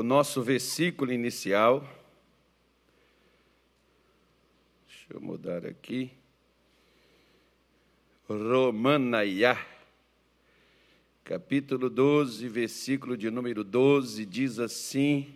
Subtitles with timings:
[0.00, 1.86] o nosso versículo inicial.
[4.88, 6.10] Deixa eu mudar aqui.
[8.26, 9.62] Romanaiá,
[11.22, 15.34] capítulo 12, versículo de número 12, diz assim: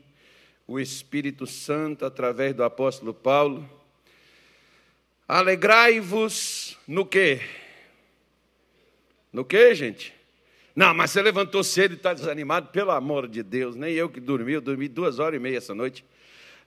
[0.67, 3.69] o Espírito Santo, através do apóstolo Paulo,
[5.29, 7.43] alegrai-vos no quê?
[9.31, 10.15] No quê, gente?
[10.75, 14.18] Não, mas você levantou cedo e está desanimado, pelo amor de Deus, nem eu que
[14.18, 16.04] dormi, eu dormi duas horas e meia essa noite.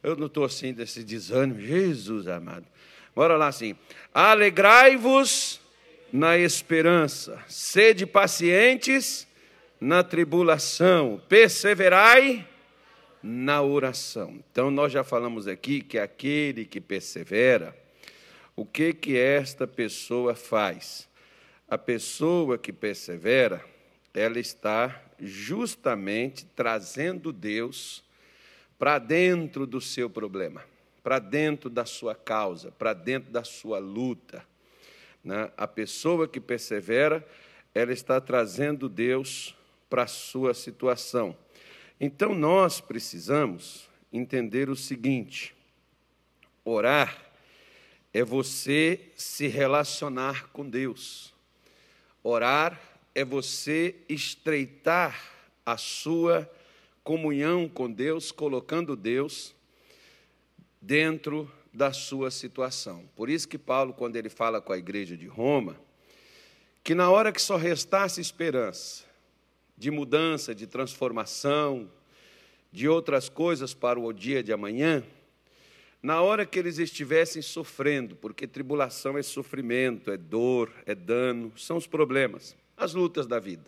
[0.02, 2.66] Eu não estou assim desse desânimo, Jesus amado.
[3.14, 3.76] Bora lá assim.
[4.14, 5.60] Alegrai-vos
[6.14, 9.28] na esperança, sede pacientes
[9.80, 12.48] na tribulação, perseverai
[13.22, 14.40] na oração.
[14.52, 17.76] Então nós já falamos aqui que aquele que persevera,
[18.56, 21.08] o que que esta pessoa faz?
[21.68, 23.64] A pessoa que persevera,
[24.18, 28.04] ela está justamente trazendo Deus
[28.78, 30.64] para dentro do seu problema,
[31.04, 34.46] para dentro da sua causa, para dentro da sua luta
[35.28, 35.52] né?
[35.58, 37.28] A pessoa que persevera,
[37.76, 39.54] ela está trazendo Deus
[39.90, 41.38] para a sua situação.
[42.00, 45.54] Então nós precisamos entender o seguinte:
[46.64, 47.26] orar
[48.14, 51.34] é você se relacionar com Deus.
[52.24, 52.80] Orar
[53.18, 55.20] é você estreitar
[55.66, 56.48] a sua
[57.04, 59.56] comunhão com Deus, colocando Deus
[60.80, 63.10] dentro da sua situação.
[63.16, 65.76] Por isso que Paulo, quando ele fala com a igreja de Roma,
[66.84, 69.04] que na hora que só restasse esperança
[69.76, 71.90] de mudança, de transformação,
[72.72, 75.04] de outras coisas para o dia de amanhã,
[76.04, 81.78] na hora que eles estivessem sofrendo, porque tribulação é sofrimento, é dor, é dano, são
[81.78, 83.66] os problemas, as lutas da vida.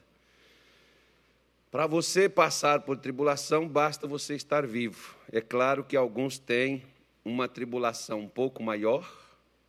[1.71, 5.15] Para você passar por tribulação, basta você estar vivo.
[5.31, 6.83] É claro que alguns têm
[7.25, 9.11] uma tribulação um pouco maior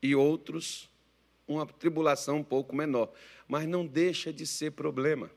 [0.02, 0.88] e outros
[1.48, 3.11] uma tribulação um pouco menor,
[3.48, 5.30] mas não deixa de ser problema.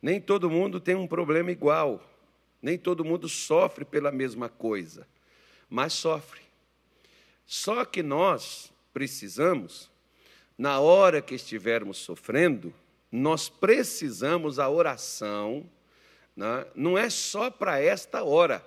[0.00, 2.00] Nem todo mundo tem um problema igual,
[2.62, 5.08] nem todo mundo sofre pela mesma coisa,
[5.68, 6.40] mas sofre.
[7.44, 9.90] Só que nós precisamos,
[10.56, 12.72] na hora que estivermos sofrendo,
[13.10, 15.68] nós precisamos a oração,
[16.36, 16.66] né?
[16.74, 18.64] não é só para esta hora.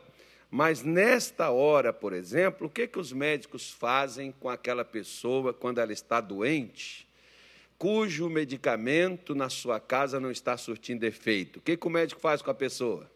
[0.49, 5.79] Mas nesta hora, por exemplo, o que, que os médicos fazem com aquela pessoa quando
[5.79, 7.07] ela está doente,
[7.77, 11.59] cujo medicamento na sua casa não está surtindo efeito?
[11.59, 13.09] O que, que o médico faz com a pessoa?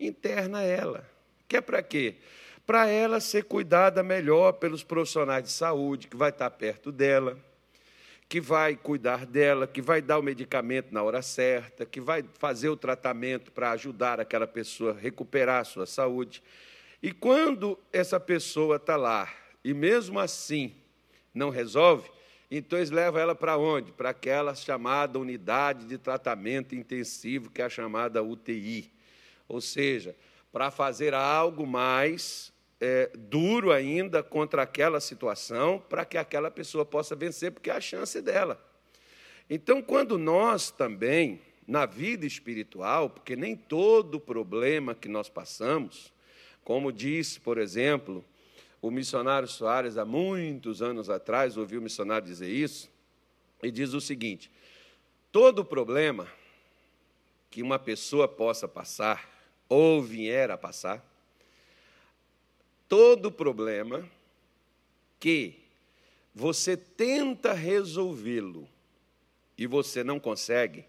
[0.00, 1.06] Interna ela.
[1.46, 2.14] Que é para quê?
[2.64, 7.38] Para ela ser cuidada melhor pelos profissionais de saúde, que vai estar perto dela
[8.28, 12.68] que vai cuidar dela, que vai dar o medicamento na hora certa, que vai fazer
[12.68, 16.42] o tratamento para ajudar aquela pessoa a recuperar a sua saúde.
[17.02, 19.30] E quando essa pessoa está lá
[19.62, 20.74] e mesmo assim
[21.34, 22.10] não resolve,
[22.50, 23.92] então eles levam ela para onde?
[23.92, 28.92] Para aquela chamada unidade de tratamento intensivo, que é a chamada UTI.
[29.48, 30.14] Ou seja,
[30.52, 37.14] para fazer algo mais é, duro ainda contra aquela situação para que aquela pessoa possa
[37.14, 38.62] vencer, porque é a chance dela.
[39.48, 46.12] Então, quando nós também, na vida espiritual, porque nem todo problema que nós passamos,
[46.62, 48.24] como disse, por exemplo,
[48.80, 52.90] o missionário Soares, há muitos anos atrás, ouviu o missionário dizer isso,
[53.62, 54.50] e diz o seguinte:
[55.30, 56.26] todo problema
[57.50, 59.30] que uma pessoa possa passar,
[59.68, 61.04] ou vier a passar,
[62.94, 64.08] todo problema
[65.18, 65.58] que
[66.32, 68.68] você tenta resolvê-lo
[69.58, 70.84] e você não consegue,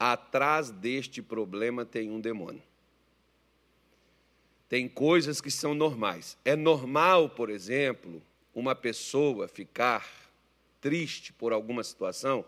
[0.00, 2.62] atrás deste problema tem um demônio.
[4.66, 6.38] Tem coisas que são normais.
[6.42, 8.22] É normal, por exemplo,
[8.54, 10.08] uma pessoa ficar
[10.80, 12.46] triste por alguma situação?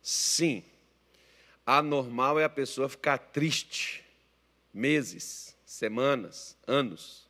[0.00, 0.62] Sim.
[1.66, 4.04] Anormal é a pessoa ficar triste
[4.72, 7.25] meses, semanas, anos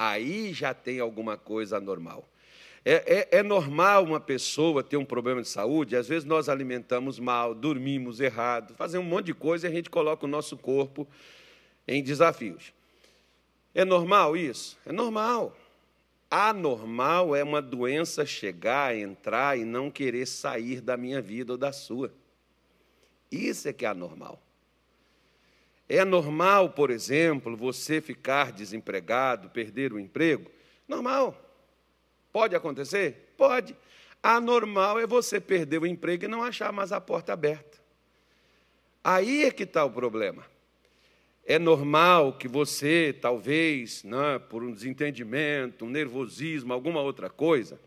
[0.00, 2.26] aí já tem alguma coisa anormal.
[2.82, 7.18] É, é, é, normal uma pessoa ter um problema de saúde, às vezes nós alimentamos
[7.18, 11.06] mal, dormimos errado, fazemos um monte de coisa e a gente coloca o nosso corpo
[11.86, 12.72] em desafios.
[13.74, 14.78] É normal isso?
[14.86, 15.54] É normal.
[16.30, 21.72] Anormal é uma doença chegar, entrar e não querer sair da minha vida ou da
[21.72, 22.10] sua.
[23.30, 24.40] Isso é que é anormal.
[25.92, 30.48] É normal, por exemplo, você ficar desempregado, perder o emprego?
[30.86, 31.36] Normal.
[32.32, 33.34] Pode acontecer?
[33.36, 33.76] Pode.
[34.22, 37.76] Anormal é você perder o emprego e não achar mais a porta aberta.
[39.02, 40.46] Aí é que está o problema.
[41.44, 47.80] É normal que você, talvez, né, por um desentendimento, um nervosismo, alguma outra coisa,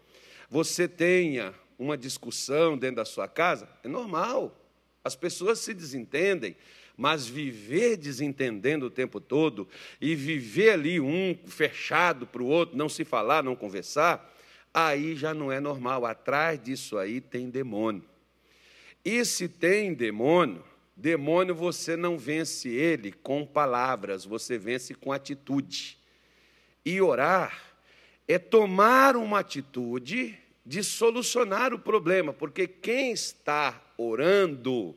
[0.49, 3.65] você tenha uma discussão dentro da sua casa.
[3.81, 4.59] É normal.
[5.05, 6.57] As pessoas se desentendem,
[6.95, 9.67] mas viver desentendendo o tempo todo
[9.99, 14.31] e viver ali um fechado para o outro, não se falar, não conversar,
[14.73, 16.05] aí já não é normal.
[16.05, 18.03] Atrás disso aí tem demônio.
[19.03, 20.63] E se tem demônio,
[20.95, 25.97] demônio você não vence ele com palavras, você vence com atitude.
[26.85, 27.75] E orar
[28.27, 34.95] é tomar uma atitude de solucionar o problema, porque quem está orando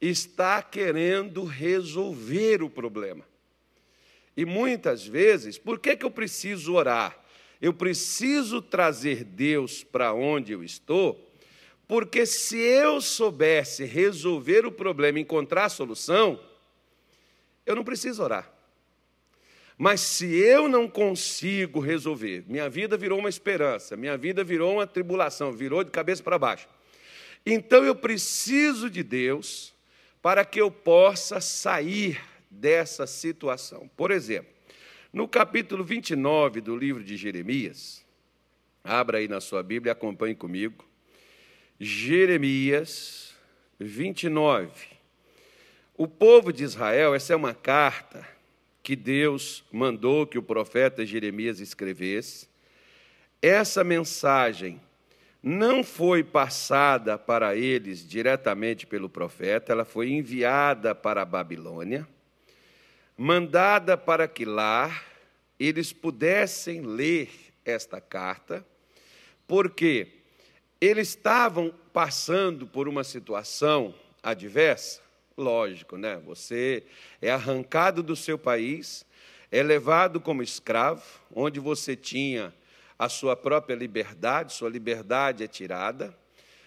[0.00, 3.24] está querendo resolver o problema.
[4.36, 7.18] E muitas vezes, por que, que eu preciso orar?
[7.60, 11.30] Eu preciso trazer Deus para onde eu estou,
[11.86, 16.40] porque se eu soubesse resolver o problema, encontrar a solução,
[17.66, 18.50] eu não preciso orar.
[19.76, 24.86] Mas se eu não consigo resolver, minha vida virou uma esperança, minha vida virou uma
[24.86, 26.68] tribulação, virou de cabeça para baixo.
[27.44, 29.74] Então eu preciso de Deus
[30.22, 32.20] para que eu possa sair
[32.50, 33.88] dessa situação.
[33.96, 34.52] Por exemplo,
[35.12, 38.04] no capítulo 29 do livro de Jeremias,
[38.84, 40.84] abra aí na sua Bíblia, acompanhe comigo.
[41.78, 43.34] Jeremias
[43.78, 44.88] 29.
[45.96, 48.26] O povo de Israel, essa é uma carta
[48.82, 52.48] que Deus mandou que o profeta Jeremias escrevesse.
[53.40, 54.80] Essa mensagem
[55.42, 62.06] não foi passada para eles diretamente pelo profeta, ela foi enviada para a Babilônia,
[63.16, 65.02] mandada para que lá
[65.58, 67.30] eles pudessem ler
[67.64, 68.64] esta carta,
[69.46, 70.08] porque
[70.80, 75.00] eles estavam passando por uma situação adversa,
[75.36, 76.16] lógico, né?
[76.24, 76.84] Você
[77.20, 79.04] é arrancado do seu país,
[79.50, 81.02] é levado como escravo,
[81.34, 82.54] onde você tinha
[83.00, 86.14] a sua própria liberdade, sua liberdade é tirada.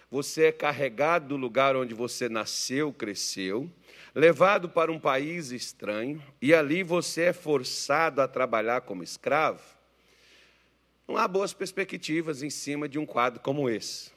[0.09, 3.69] Você é carregado do lugar onde você nasceu, cresceu,
[4.15, 9.61] levado para um país estranho, e ali você é forçado a trabalhar como escravo.
[11.07, 14.11] Não há boas perspectivas em cima de um quadro como esse.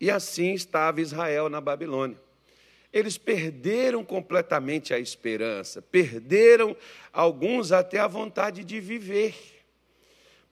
[0.00, 2.16] E assim estava Israel na Babilônia.
[2.90, 6.74] Eles perderam completamente a esperança, perderam
[7.12, 9.59] alguns até a vontade de viver.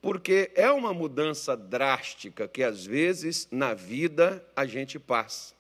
[0.01, 5.55] Porque é uma mudança drástica que às vezes na vida a gente passa.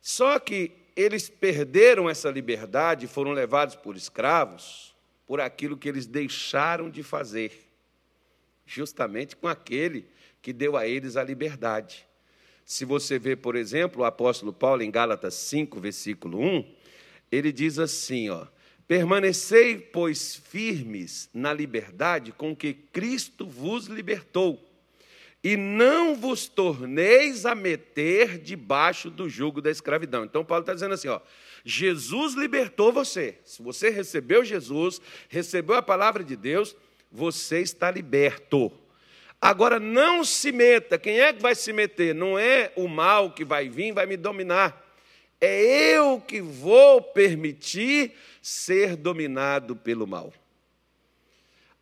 [0.00, 4.94] Só que eles perderam essa liberdade, foram levados por escravos,
[5.26, 7.64] por aquilo que eles deixaram de fazer
[8.66, 10.06] justamente com aquele
[10.40, 12.06] que deu a eles a liberdade.
[12.64, 16.74] Se você vê, por exemplo, o apóstolo Paulo em Gálatas 5, versículo 1,
[17.30, 18.46] ele diz assim, ó:
[18.86, 24.62] Permanecei, pois, firmes na liberdade com que Cristo vos libertou,
[25.42, 30.24] e não vos torneis a meter debaixo do jugo da escravidão.
[30.24, 31.20] Então, Paulo está dizendo assim: ó,
[31.64, 33.38] Jesus libertou você.
[33.44, 36.74] Se você recebeu Jesus, recebeu a palavra de Deus,
[37.10, 38.72] você está liberto.
[39.40, 40.98] Agora não se meta.
[40.98, 42.14] Quem é que vai se meter?
[42.14, 44.83] Não é o mal que vai vir, vai me dominar.
[45.44, 50.32] É eu que vou permitir ser dominado pelo mal.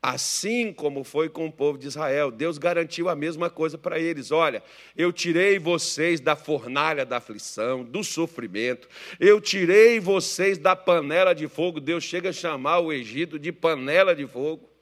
[0.00, 4.32] Assim como foi com o povo de Israel, Deus garantiu a mesma coisa para eles.
[4.32, 4.62] Olha,
[4.96, 8.88] eu tirei vocês da fornalha da aflição, do sofrimento,
[9.20, 11.78] eu tirei vocês da panela de fogo.
[11.78, 14.72] Deus chega a chamar o Egito de panela de fogo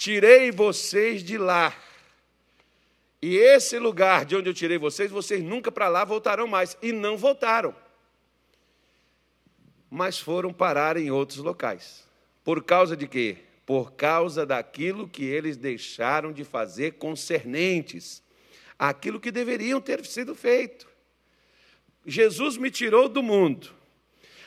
[0.00, 1.76] tirei vocês de lá.
[3.20, 6.74] E esse lugar de onde eu tirei vocês, vocês nunca para lá voltarão mais.
[6.80, 7.76] E não voltaram.
[9.90, 12.08] Mas foram parar em outros locais.
[12.44, 13.38] Por causa de quê?
[13.66, 18.22] Por causa daquilo que eles deixaram de fazer concernentes
[18.78, 20.88] aquilo que deveriam ter sido feito.
[22.06, 23.70] Jesus me tirou do mundo,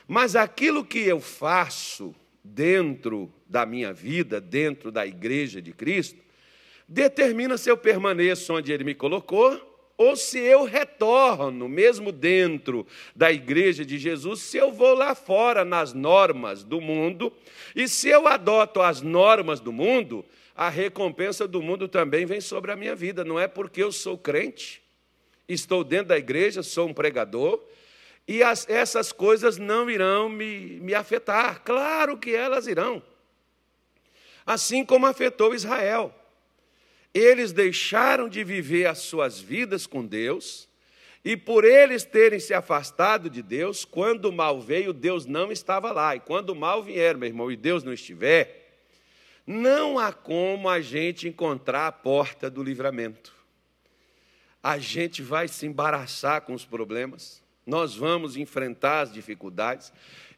[0.08, 6.20] mas aquilo que eu faço dentro da minha vida, dentro da igreja de Cristo,
[6.88, 12.86] determina se eu permaneço onde Ele me colocou ou se eu retorno, mesmo dentro
[13.16, 17.32] da igreja de Jesus, se eu vou lá fora nas normas do mundo,
[17.76, 22.72] e se eu adoto as normas do mundo, a recompensa do mundo também vem sobre
[22.72, 23.24] a minha vida.
[23.24, 24.82] Não é porque eu sou crente,
[25.48, 27.64] estou dentro da igreja, sou um pregador,
[28.28, 31.62] e as, essas coisas não irão me, me afetar.
[31.64, 33.04] Claro que elas irão.
[34.46, 36.14] Assim como afetou Israel.
[37.14, 40.68] Eles deixaram de viver as suas vidas com Deus
[41.26, 45.92] E por eles terem se afastado de Deus, quando o mal veio, Deus não estava
[45.92, 46.16] lá.
[46.16, 48.64] E quando o mal vier, meu irmão, e Deus não estiver,
[49.48, 53.34] não há como a gente encontrar a porta do livramento.
[54.62, 59.94] A gente vai se embaraçar com os problemas, nós vamos enfrentar as dificuldades,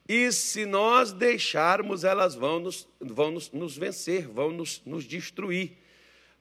[0.08, 5.78] e se nós deixarmos, elas vão nos, vão nos, nos vencer, vão nos, nos destruir.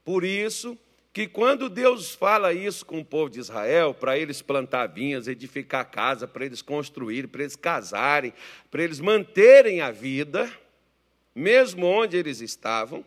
[0.05, 0.79] Por isso
[1.15, 5.89] que quando Deus fala isso com o povo de Israel, para eles plantar vinhas, edificar
[5.89, 8.35] casa, para eles construírem, para eles casarem,
[8.69, 10.53] para eles manterem a vida,
[11.33, 13.05] mesmo onde eles estavam,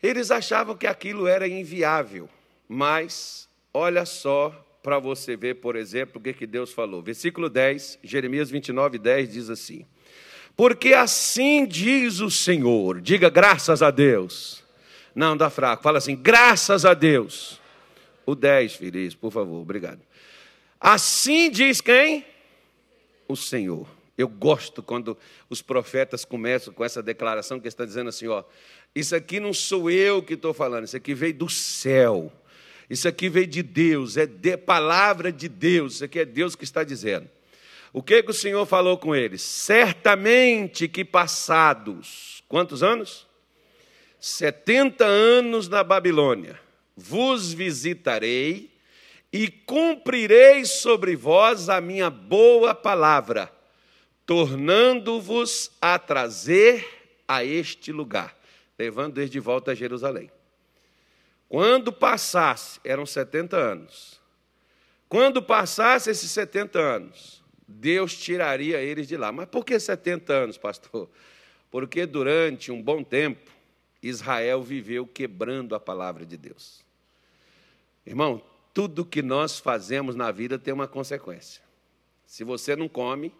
[0.00, 2.28] eles achavam que aquilo era inviável.
[2.68, 7.02] Mas olha só para você ver, por exemplo, o que, que Deus falou.
[7.02, 9.84] Versículo 10, Jeremias 29, 10 diz assim:
[10.56, 14.67] Porque assim diz o Senhor, diga graças a Deus.
[15.18, 17.60] Não, dá fraco, fala assim, graças a Deus.
[18.24, 19.98] O 10, filhos, por favor, obrigado.
[20.80, 22.24] Assim diz quem?
[23.26, 23.88] O Senhor.
[24.16, 25.18] Eu gosto quando
[25.50, 28.44] os profetas começam com essa declaração que está dizendo assim: ó,
[28.94, 32.32] isso aqui não sou eu que estou falando, isso aqui veio do céu.
[32.88, 36.62] Isso aqui veio de Deus, é de palavra de Deus, isso aqui é Deus que
[36.62, 37.28] está dizendo.
[37.92, 39.42] O que, que o Senhor falou com eles?
[39.42, 43.27] Certamente que passados, quantos anos?
[44.20, 46.58] 70 anos na Babilônia,
[46.96, 48.70] vos visitarei
[49.32, 53.52] e cumprirei sobre vós a minha boa palavra,
[54.26, 56.86] tornando-vos a trazer
[57.26, 58.36] a este lugar,
[58.78, 60.30] levando-os de volta a Jerusalém.
[61.48, 64.20] Quando passasse, eram 70 anos.
[65.08, 69.32] Quando passasse esses 70 anos, Deus tiraria eles de lá.
[69.32, 71.08] Mas por que 70 anos, pastor?
[71.70, 73.50] Porque durante um bom tempo,
[74.02, 76.84] Israel viveu quebrando a palavra de Deus.
[78.06, 81.62] Irmão, tudo que nós fazemos na vida tem uma consequência.
[82.24, 83.34] Se você não come,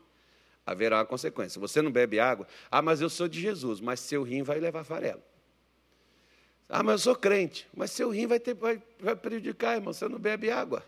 [0.67, 1.51] haverá uma consequência.
[1.51, 4.59] Se você não bebe água, ah, mas eu sou de Jesus, mas seu rim vai
[4.59, 5.23] levar farelo.
[6.69, 7.67] Ah, mas eu sou crente.
[7.75, 9.93] Mas seu rim vai, ter, vai, vai prejudicar, irmão.
[9.93, 10.85] Você não bebe água.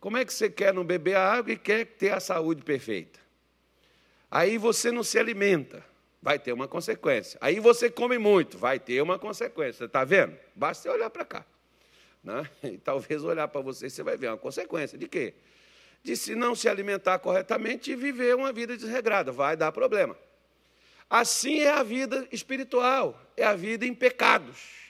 [0.00, 3.20] Como é que você quer não beber água e quer ter a saúde perfeita?
[4.28, 5.84] Aí você não se alimenta,
[6.22, 7.36] vai ter uma consequência.
[7.42, 9.86] Aí você come muito, vai ter uma consequência.
[9.86, 10.38] Está vendo?
[10.54, 11.44] Basta você olhar para cá.
[12.22, 12.48] Né?
[12.62, 15.34] E talvez olhar para você, você vai ver uma consequência de quê?
[16.02, 19.32] De se não se alimentar corretamente e viver uma vida desregrada.
[19.32, 20.16] Vai dar problema.
[21.10, 24.82] Assim é a vida espiritual, é a vida em pecados.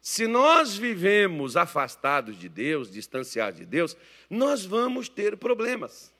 [0.00, 3.96] Se nós vivemos afastados de Deus, distanciados de Deus,
[4.30, 6.14] nós vamos ter problemas.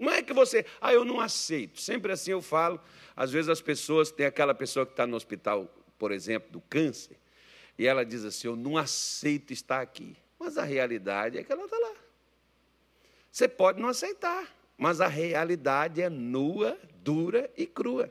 [0.00, 1.78] Não é que você, ah, eu não aceito.
[1.78, 2.80] Sempre assim eu falo.
[3.14, 7.18] Às vezes as pessoas, tem aquela pessoa que está no hospital, por exemplo, do câncer,
[7.78, 10.16] e ela diz assim: eu não aceito estar aqui.
[10.38, 11.92] Mas a realidade é que ela está lá.
[13.30, 18.10] Você pode não aceitar, mas a realidade é nua dura e crua.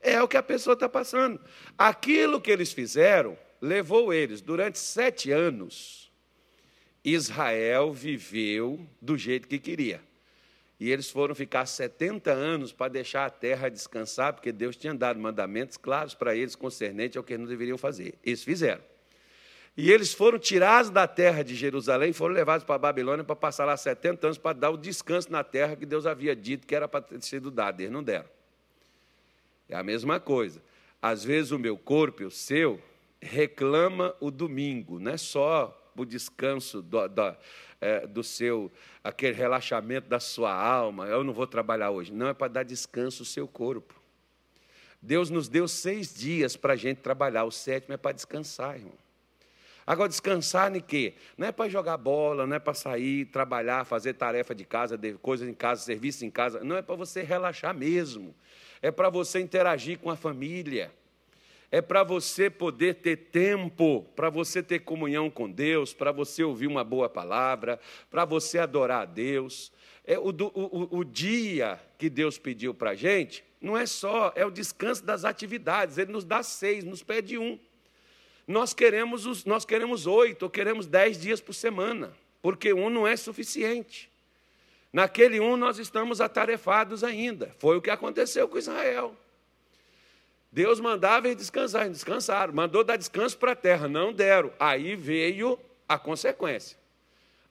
[0.00, 1.40] É o que a pessoa está passando.
[1.76, 6.12] Aquilo que eles fizeram levou eles, durante sete anos,
[7.02, 10.06] Israel viveu do jeito que queria.
[10.80, 15.18] E eles foram ficar 70 anos para deixar a terra descansar, porque Deus tinha dado
[15.18, 18.14] mandamentos claros para eles concernente ao que eles não deveriam fazer.
[18.24, 18.82] Eles fizeram.
[19.76, 23.64] E eles foram tirados da terra de Jerusalém, foram levados para a Babilônia para passar
[23.64, 26.88] lá 70 anos para dar o descanso na terra que Deus havia dito que era
[26.88, 27.80] para ter sido dado.
[27.80, 28.28] Eles não deram.
[29.68, 30.62] É a mesma coisa.
[31.00, 32.80] Às vezes o meu corpo, o seu,
[33.20, 37.36] reclama o domingo, não é só o descanso do, do,
[37.80, 38.70] é, do seu,
[39.02, 41.06] aquele relaxamento da sua alma.
[41.06, 42.12] Eu não vou trabalhar hoje.
[42.12, 43.94] Não, é para dar descanso ao seu corpo.
[45.00, 48.94] Deus nos deu seis dias para a gente trabalhar, o sétimo é para descansar, irmão.
[49.86, 51.14] Agora, descansar em quê?
[51.36, 55.48] Não é para jogar bola, não é para sair, trabalhar, fazer tarefa de casa, coisas
[55.48, 56.62] em casa, serviço em casa.
[56.62, 58.34] Não é para você relaxar mesmo.
[58.82, 60.92] É para você interagir com a família.
[61.70, 66.66] É para você poder ter tempo, para você ter comunhão com Deus, para você ouvir
[66.66, 67.78] uma boa palavra,
[68.10, 69.70] para você adorar a Deus.
[70.04, 74.46] É o, o, o dia que Deus pediu para a gente não é só, é
[74.46, 75.98] o descanso das atividades.
[75.98, 77.58] Ele nos dá seis, nos pede um.
[78.46, 83.06] Nós queremos, os, nós queremos oito ou queremos dez dias por semana, porque um não
[83.06, 84.10] é suficiente.
[84.90, 87.54] Naquele um nós estamos atarefados ainda.
[87.58, 89.14] Foi o que aconteceu com Israel.
[90.50, 92.52] Deus mandava eles descansar, eles descansaram.
[92.52, 94.52] Mandou dar descanso para a terra, não deram.
[94.58, 96.76] Aí veio a consequência.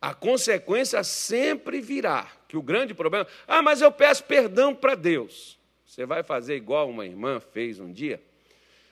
[0.02, 2.32] A consequência sempre virá.
[2.48, 3.28] Que o grande problema.
[3.48, 5.58] Ah, mas eu peço perdão para Deus.
[5.86, 8.22] Você vai fazer igual uma irmã fez um dia?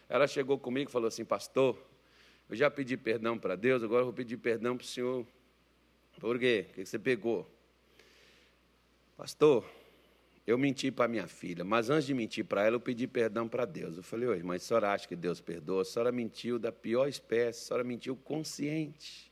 [0.07, 1.77] Ela chegou comigo e falou assim: Pastor,
[2.50, 5.25] eu já pedi perdão para Deus, agora eu vou pedir perdão para o senhor.
[6.19, 6.65] Por quê?
[6.69, 7.50] O que você pegou?
[9.17, 9.65] Pastor,
[10.45, 13.65] eu menti para minha filha, mas antes de mentir para ela, eu pedi perdão para
[13.65, 13.97] Deus.
[13.97, 15.81] Eu falei, oi, mas a senhora acha que Deus perdoa?
[15.81, 19.31] A senhora mentiu da pior espécie, a senhora mentiu consciente.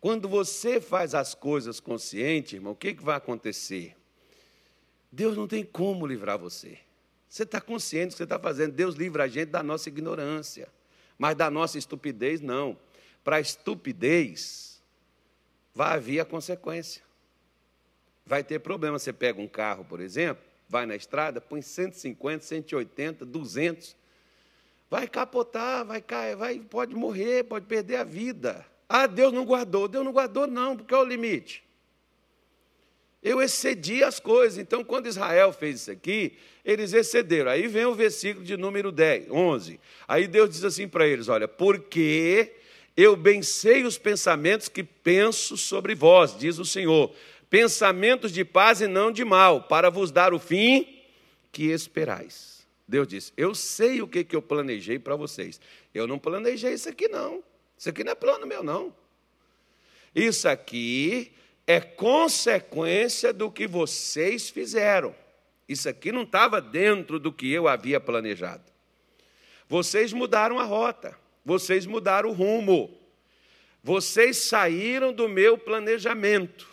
[0.00, 3.96] Quando você faz as coisas consciente, irmão, o que, que vai acontecer?
[5.10, 6.78] Deus não tem como livrar você.
[7.28, 8.72] Você está consciente do que você está fazendo.
[8.72, 10.68] Deus livra a gente da nossa ignorância,
[11.18, 12.78] mas da nossa estupidez, não.
[13.24, 14.80] Para a estupidez,
[15.74, 17.02] vai haver a consequência.
[18.28, 18.98] Vai ter problema.
[18.98, 23.96] Você pega um carro, por exemplo, vai na estrada, põe 150, 180, 200,
[24.90, 28.66] vai capotar, vai cair, vai, pode morrer, pode perder a vida.
[28.86, 29.88] Ah, Deus não guardou.
[29.88, 31.64] Deus não guardou, não, porque é o limite.
[33.22, 34.58] Eu excedi as coisas.
[34.58, 37.50] Então, quando Israel fez isso aqui, eles excederam.
[37.50, 39.80] Aí vem o versículo de número 10, 11.
[40.06, 42.52] Aí Deus diz assim para eles: Olha, porque
[42.94, 47.14] eu bem sei os pensamentos que penso sobre vós, diz o Senhor,
[47.50, 51.02] pensamentos de paz e não de mal, para vos dar o fim
[51.50, 52.66] que esperais.
[52.86, 55.60] Deus disse: Eu sei o que, que eu planejei para vocês.
[55.94, 57.42] Eu não planejei isso aqui, não.
[57.76, 58.94] Isso aqui não é plano meu, não.
[60.14, 61.32] Isso aqui
[61.66, 65.14] é consequência do que vocês fizeram.
[65.68, 68.64] Isso aqui não estava dentro do que eu havia planejado.
[69.68, 71.14] Vocês mudaram a rota,
[71.44, 72.98] vocês mudaram o rumo,
[73.84, 76.66] vocês saíram do meu planejamento,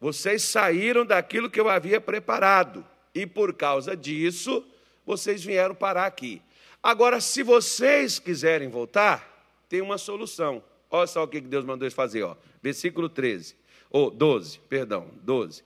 [0.00, 4.64] vocês saíram daquilo que eu havia preparado, e por causa disso,
[5.04, 6.40] vocês vieram parar aqui.
[6.82, 9.28] Agora, se vocês quiserem voltar,
[9.68, 10.64] tem uma solução.
[10.90, 12.34] Olha só o que Deus mandou eles fazer, ó.
[12.62, 13.54] versículo 13,
[13.90, 15.62] ou 12, perdão, 12.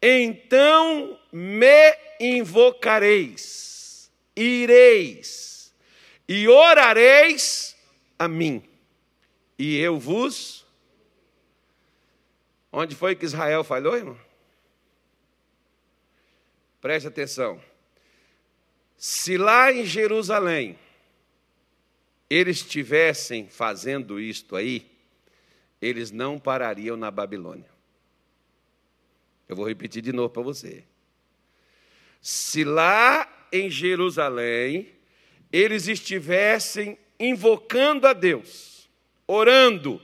[0.00, 5.74] Então me invocareis, ireis
[6.28, 7.74] e orareis
[8.18, 8.62] a mim,
[9.58, 10.57] e eu vos.
[12.72, 14.18] Onde foi que Israel falhou, irmão?
[16.80, 17.60] Preste atenção.
[18.96, 20.78] Se lá em Jerusalém
[22.28, 24.90] eles estivessem fazendo isto aí,
[25.80, 27.70] eles não parariam na Babilônia.
[29.48, 30.84] Eu vou repetir de novo para você.
[32.20, 34.92] Se lá em Jerusalém
[35.50, 38.88] eles estivessem invocando a Deus,
[39.26, 40.02] orando,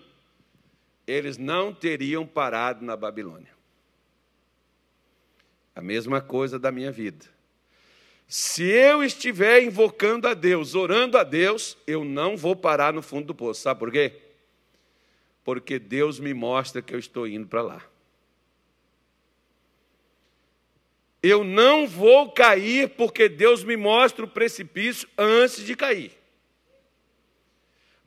[1.07, 3.53] eles não teriam parado na Babilônia.
[5.75, 7.27] A mesma coisa da minha vida.
[8.27, 13.27] Se eu estiver invocando a Deus, orando a Deus, eu não vou parar no fundo
[13.27, 13.63] do poço.
[13.63, 14.21] Sabe por quê?
[15.45, 17.83] Porque Deus me mostra que eu estou indo para lá.
[21.23, 26.13] Eu não vou cair porque Deus me mostra o precipício antes de cair.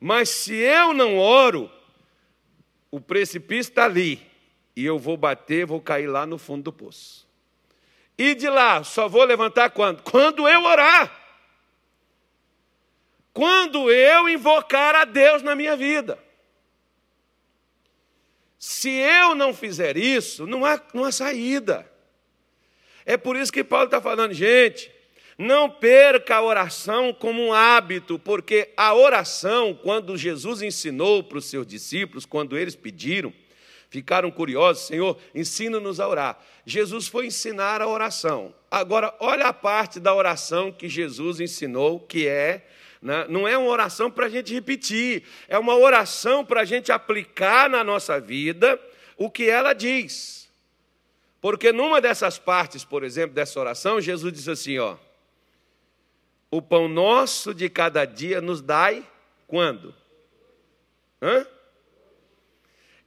[0.00, 1.70] Mas se eu não oro,
[2.90, 4.20] o precipício está ali
[4.74, 7.26] e eu vou bater, vou cair lá no fundo do poço.
[8.16, 10.02] E de lá, só vou levantar quando?
[10.02, 11.16] Quando eu orar.
[13.32, 16.18] Quando eu invocar a Deus na minha vida.
[18.58, 21.88] Se eu não fizer isso, não há, não há saída.
[23.06, 24.92] É por isso que Paulo está falando, gente,
[25.38, 31.44] não perca a oração como um hábito, porque a oração, quando Jesus ensinou para os
[31.44, 33.32] seus discípulos, quando eles pediram,
[33.88, 36.38] ficaram curiosos, Senhor, ensina-nos a orar.
[36.66, 38.52] Jesus foi ensinar a oração.
[38.68, 42.66] Agora, olha a parte da oração que Jesus ensinou, que é,
[43.00, 46.90] né, não é uma oração para a gente repetir, é uma oração para a gente
[46.90, 48.78] aplicar na nossa vida
[49.16, 50.48] o que ela diz.
[51.40, 54.96] Porque numa dessas partes, por exemplo, dessa oração, Jesus diz assim: ó,
[56.50, 59.06] o pão nosso de cada dia nos dai
[59.46, 59.94] quando?
[61.20, 61.46] Hã?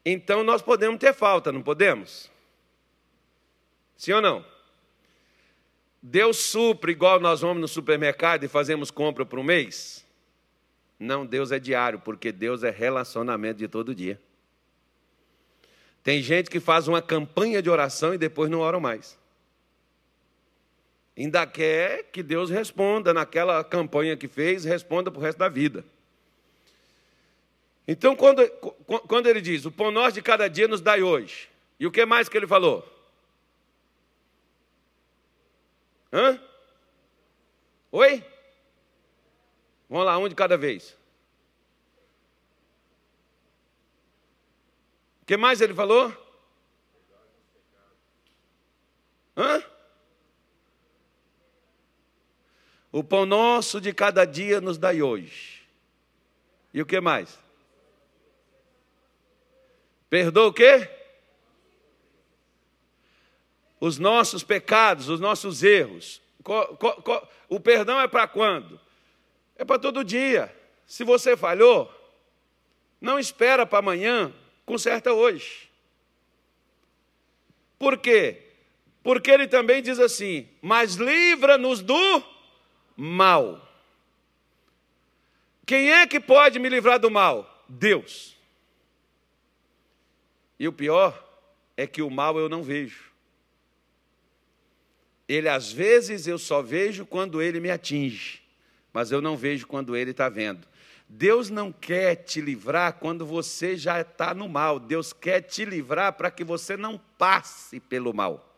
[0.06, 2.30] Então nós podemos ter falta, não podemos?
[3.96, 4.46] Sim ou não?
[6.02, 10.04] Deus supre igual nós vamos no supermercado e fazemos compra para um mês?
[10.98, 14.20] Não, Deus é diário, porque Deus é relacionamento de todo dia.
[16.04, 19.18] Tem gente que faz uma campanha de oração e depois não ora mais.
[21.18, 25.84] Ainda quer que Deus responda naquela campanha que fez, responda para o resto da vida.
[27.88, 28.48] Então, quando,
[29.08, 32.06] quando ele diz, o pão nosso de cada dia nos dai hoje, e o que
[32.06, 32.88] mais que ele falou?
[36.14, 36.40] Hã?
[37.92, 38.24] Oi?
[39.90, 40.96] Vamos lá, um de cada vez.
[45.22, 46.16] O que mais ele falou?
[49.36, 49.71] Hã?
[52.92, 55.62] O pão nosso de cada dia nos dai hoje.
[56.74, 57.40] E o que mais?
[60.10, 60.90] Perdoa o quê?
[63.80, 66.22] Os nossos pecados, os nossos erros.
[67.48, 68.80] O perdão é para quando?
[69.56, 70.54] É para todo dia.
[70.86, 71.90] Se você falhou,
[73.00, 74.34] não espera para amanhã,
[74.66, 75.70] conserta hoje.
[77.80, 78.42] Por quê?
[79.02, 82.24] Porque ele também diz assim: Mas livra-nos do
[82.96, 83.68] mal.
[85.66, 87.66] Quem é que pode me livrar do mal?
[87.68, 88.38] Deus.
[90.60, 91.28] E o pior
[91.78, 93.12] é que o mal eu não vejo.
[95.28, 98.42] Ele, às vezes, eu só vejo quando ele me atinge,
[98.92, 100.68] mas eu não vejo quando ele está vendo.
[101.08, 104.80] Deus não quer te livrar quando você já está no mal.
[104.80, 108.51] Deus quer te livrar para que você não passe pelo mal.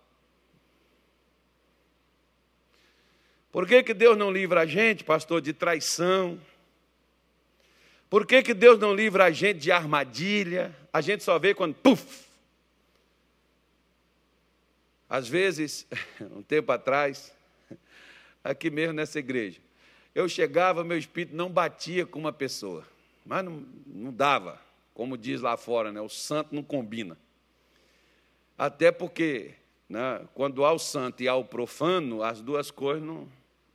[3.54, 6.42] Por que, que Deus não livra a gente, pastor, de traição?
[8.10, 10.76] Por que, que Deus não livra a gente de armadilha?
[10.92, 12.26] A gente só vê quando, puf!
[15.08, 15.86] Às vezes,
[16.36, 17.32] um tempo atrás,
[18.44, 19.62] aqui mesmo nessa igreja,
[20.16, 22.84] eu chegava, meu espírito não batia com uma pessoa,
[23.24, 24.60] mas não, não dava,
[24.96, 26.02] como diz lá fora, né?
[26.02, 27.16] o santo não combina.
[28.58, 29.54] Até porque,
[29.88, 33.28] né, quando há o santo e há o profano, as duas coisas não,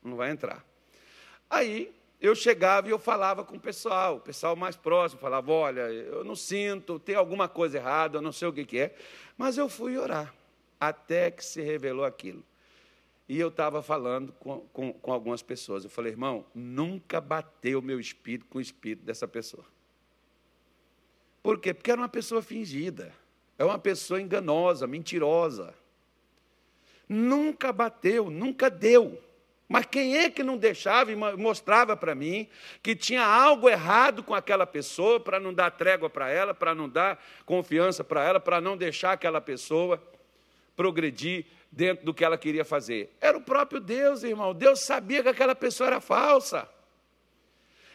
[0.09, 0.64] não vai entrar.
[1.49, 5.83] Aí eu chegava e eu falava com o pessoal, o pessoal mais próximo, falava, olha,
[5.83, 8.94] eu não sinto, tem alguma coisa errada, eu não sei o que, que é,
[9.37, 10.35] mas eu fui orar,
[10.81, 12.44] até que se revelou aquilo.
[13.29, 15.85] E eu estava falando com, com, com, algumas pessoas.
[15.85, 19.66] Eu falei, irmão, nunca bateu o meu espírito com o espírito dessa pessoa.
[21.42, 21.75] Por quê?
[21.75, 23.12] Porque era uma pessoa fingida.
[23.59, 25.75] É uma pessoa enganosa, mentirosa.
[27.07, 29.23] Nunca bateu, nunca deu.
[29.68, 32.48] Mas quem é que não deixava e mostrava para mim
[32.83, 36.88] que tinha algo errado com aquela pessoa, para não dar trégua para ela, para não
[36.88, 40.02] dar confiança para ela, para não deixar aquela pessoa
[40.74, 43.14] progredir dentro do que ela queria fazer.
[43.20, 44.54] Era o próprio Deus, irmão.
[44.54, 46.66] Deus sabia que aquela pessoa era falsa.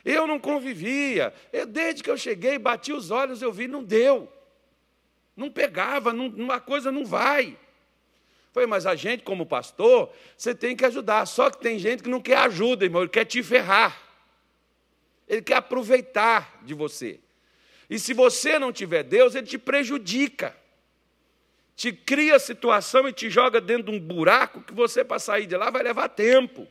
[0.06, 1.34] Eu não convivia.
[1.52, 4.32] Eu, desde que eu cheguei, bati os olhos, eu vi, não deu.
[5.36, 7.58] Não pegava, não, coisa não vai.
[8.54, 11.26] Foi, mas a gente, como pastor, você tem que ajudar.
[11.26, 14.02] Só que tem gente que não quer ajuda, irmão, ele quer te ferrar.
[15.28, 17.20] Ele quer aproveitar de você.
[17.90, 20.56] E se você não tiver Deus, ele te prejudica
[21.76, 25.46] te cria a situação e te joga dentro de um buraco que você, para sair
[25.46, 26.68] de lá, vai levar tempo.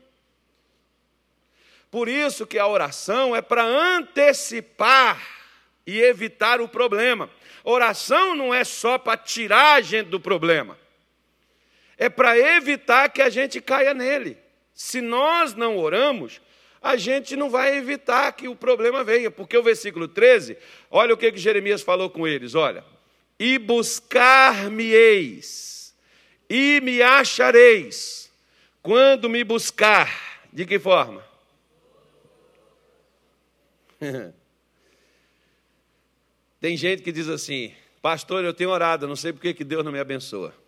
[1.90, 5.20] Por isso que a oração é para antecipar
[5.86, 7.28] e evitar o problema.
[7.64, 10.78] Oração não é só para tirar a gente do problema,
[12.02, 14.36] é para evitar que a gente caia nele.
[14.74, 16.40] Se nós não oramos,
[16.82, 20.58] a gente não vai evitar que o problema venha, porque o versículo 13,
[20.90, 22.84] olha o que, que Jeremias falou com eles: olha,
[23.38, 25.94] e buscar-me-eis,
[26.50, 28.28] e me achareis,
[28.82, 30.42] quando me buscar.
[30.52, 31.24] De que forma?
[36.60, 39.92] Tem gente que diz assim, pastor, eu tenho orado, não sei por que Deus não
[39.92, 40.60] me abençoa.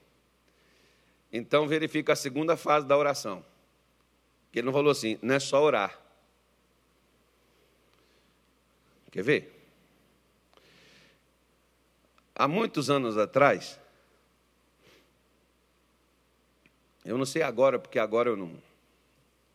[1.36, 3.44] Então verifica a segunda fase da oração.
[4.50, 5.98] Que ele não falou assim, não é só orar.
[9.10, 9.54] Quer ver?
[12.34, 13.78] há muitos anos atrás,
[17.04, 18.50] eu não sei agora, porque agora eu não.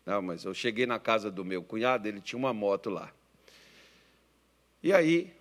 [0.06, 3.12] Não, mas eu cheguei na casa do meu cunhado, ele tinha uma moto lá.
[4.82, 5.34] E aí,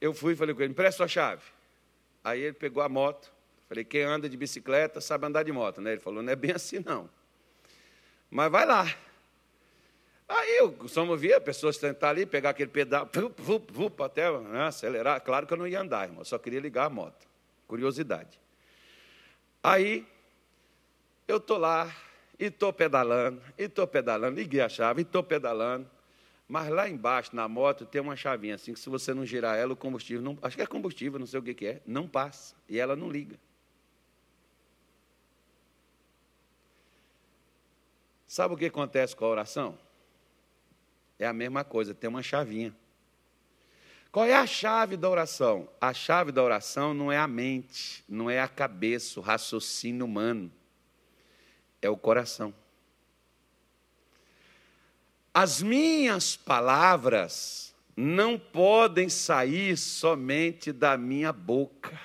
[0.00, 1.42] eu fui e falei com ele: empresta a chave.
[2.24, 3.37] Aí ele pegou a moto.
[3.68, 5.92] Falei: quem anda de bicicleta sabe andar de moto, né?
[5.92, 7.08] Ele falou: não é bem assim, não.
[8.30, 8.86] Mas vai lá.
[10.28, 14.64] Aí eu costumo ver pessoas tentar ali, pegar aquele pedal, vup, vup, vup, até né,
[14.64, 15.20] acelerar.
[15.22, 17.26] Claro que eu não ia andar, irmão, só queria ligar a moto.
[17.66, 18.38] Curiosidade.
[19.62, 20.06] Aí
[21.26, 21.94] eu estou lá,
[22.38, 25.90] e estou pedalando, e estou pedalando, liguei a chave, e estou pedalando.
[26.46, 29.72] Mas lá embaixo, na moto, tem uma chavinha assim, que se você não girar ela,
[29.72, 32.54] o combustível, não, acho que é combustível, não sei o que, que é, não passa.
[32.68, 33.38] E ela não liga.
[38.28, 39.78] Sabe o que acontece com a oração?
[41.18, 42.76] É a mesma coisa, tem uma chavinha.
[44.12, 45.66] Qual é a chave da oração?
[45.80, 50.52] A chave da oração não é a mente, não é a cabeça, o raciocínio humano.
[51.80, 52.54] É o coração.
[55.32, 61.98] As minhas palavras não podem sair somente da minha boca.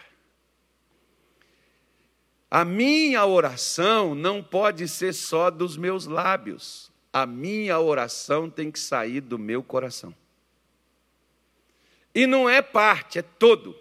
[2.53, 8.79] A minha oração não pode ser só dos meus lábios a minha oração tem que
[8.79, 10.15] sair do meu coração.
[12.15, 13.77] E não é parte, é todo.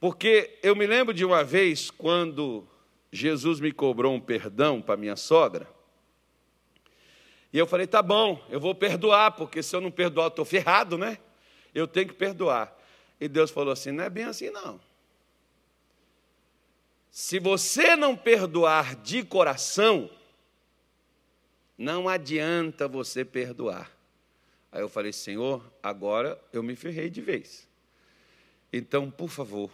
[0.00, 2.66] Porque eu me lembro de uma vez quando
[3.12, 5.68] Jesus me cobrou um perdão para minha sogra.
[7.52, 10.44] E eu falei, tá bom, eu vou perdoar, porque se eu não perdoar, eu estou
[10.46, 11.18] ferrado, né?
[11.74, 12.74] Eu tenho que perdoar.
[13.20, 14.80] E Deus falou assim: não é bem assim, não.
[17.18, 20.10] Se você não perdoar de coração,
[21.78, 23.90] não adianta você perdoar.
[24.70, 27.66] Aí eu falei, Senhor, agora eu me ferrei de vez.
[28.70, 29.70] Então, por favor,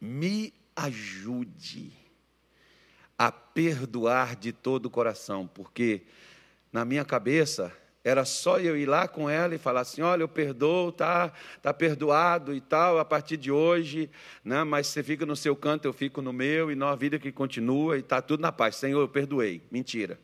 [0.00, 1.92] me ajude
[3.16, 6.02] a perdoar de todo o coração, porque
[6.72, 7.72] na minha cabeça
[8.08, 11.74] era só eu ir lá com ela e falar assim: olha, eu perdoo, tá, tá
[11.74, 14.10] perdoado e tal, a partir de hoje,
[14.42, 14.64] né?
[14.64, 17.30] mas você fica no seu canto, eu fico no meu, e nós a vida que
[17.30, 18.76] continua e está tudo na paz.
[18.76, 19.62] Senhor, eu perdoei.
[19.70, 20.18] Mentira.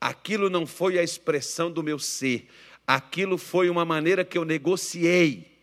[0.00, 2.48] Aquilo não foi a expressão do meu ser,
[2.86, 5.56] aquilo foi uma maneira que eu negociei,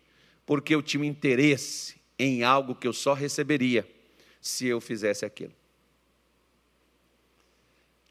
[0.45, 3.87] porque eu tinha interesse em algo que eu só receberia
[4.41, 5.53] se eu fizesse aquilo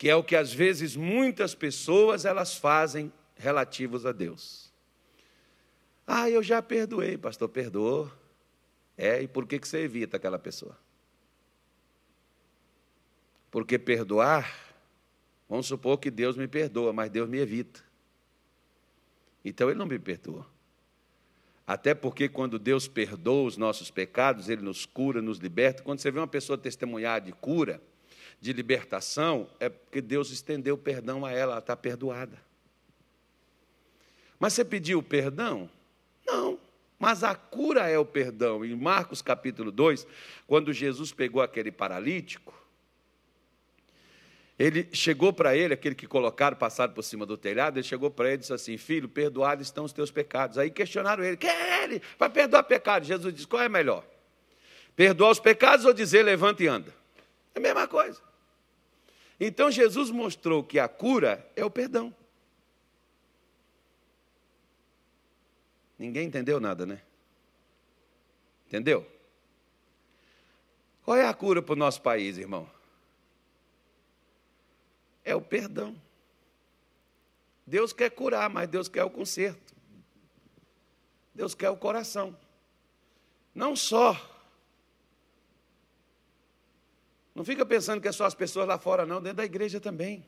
[0.02, 4.72] que é o que às vezes muitas pessoas elas fazem relativos a Deus.
[6.04, 8.10] Ah, eu já perdoei, pastor, perdoou.
[8.98, 10.76] É, e por que, você evita aquela pessoa?
[13.48, 14.74] Porque perdoar,
[15.48, 17.80] vamos supor que Deus me perdoa, mas Deus me evita.
[19.44, 20.44] Então ele não me perdoa.
[21.64, 25.80] Até porque quando Deus perdoa os nossos pecados, Ele nos cura, nos liberta.
[25.80, 27.80] Quando você vê uma pessoa testemunhar de cura,
[28.42, 32.36] de libertação, é porque Deus estendeu perdão a ela, ela está perdoada.
[34.36, 35.70] Mas você pediu perdão?
[36.26, 36.58] Não.
[36.98, 38.64] Mas a cura é o perdão.
[38.64, 40.04] Em Marcos capítulo 2,
[40.44, 42.52] quando Jesus pegou aquele paralítico,
[44.58, 48.26] ele chegou para ele, aquele que colocaram, passaram por cima do telhado, ele chegou para
[48.26, 50.58] ele e disse assim: Filho, perdoados estão os teus pecados.
[50.58, 52.02] Aí questionaram ele: Quem é ele?
[52.18, 53.06] Vai perdoar pecados.
[53.06, 54.04] Jesus disse: Qual é melhor?
[54.96, 56.92] Perdoar os pecados ou dizer levanta e anda?
[57.54, 58.31] É a mesma coisa.
[59.44, 62.14] Então Jesus mostrou que a cura é o perdão.
[65.98, 67.02] Ninguém entendeu nada, né?
[68.68, 69.04] Entendeu?
[71.04, 72.70] Qual é a cura para o nosso país, irmão?
[75.24, 76.00] É o perdão.
[77.66, 79.74] Deus quer curar, mas Deus quer o conserto.
[81.34, 82.38] Deus quer o coração.
[83.52, 84.14] Não só
[87.34, 90.24] não fica pensando que é só as pessoas lá fora, não, dentro da igreja também.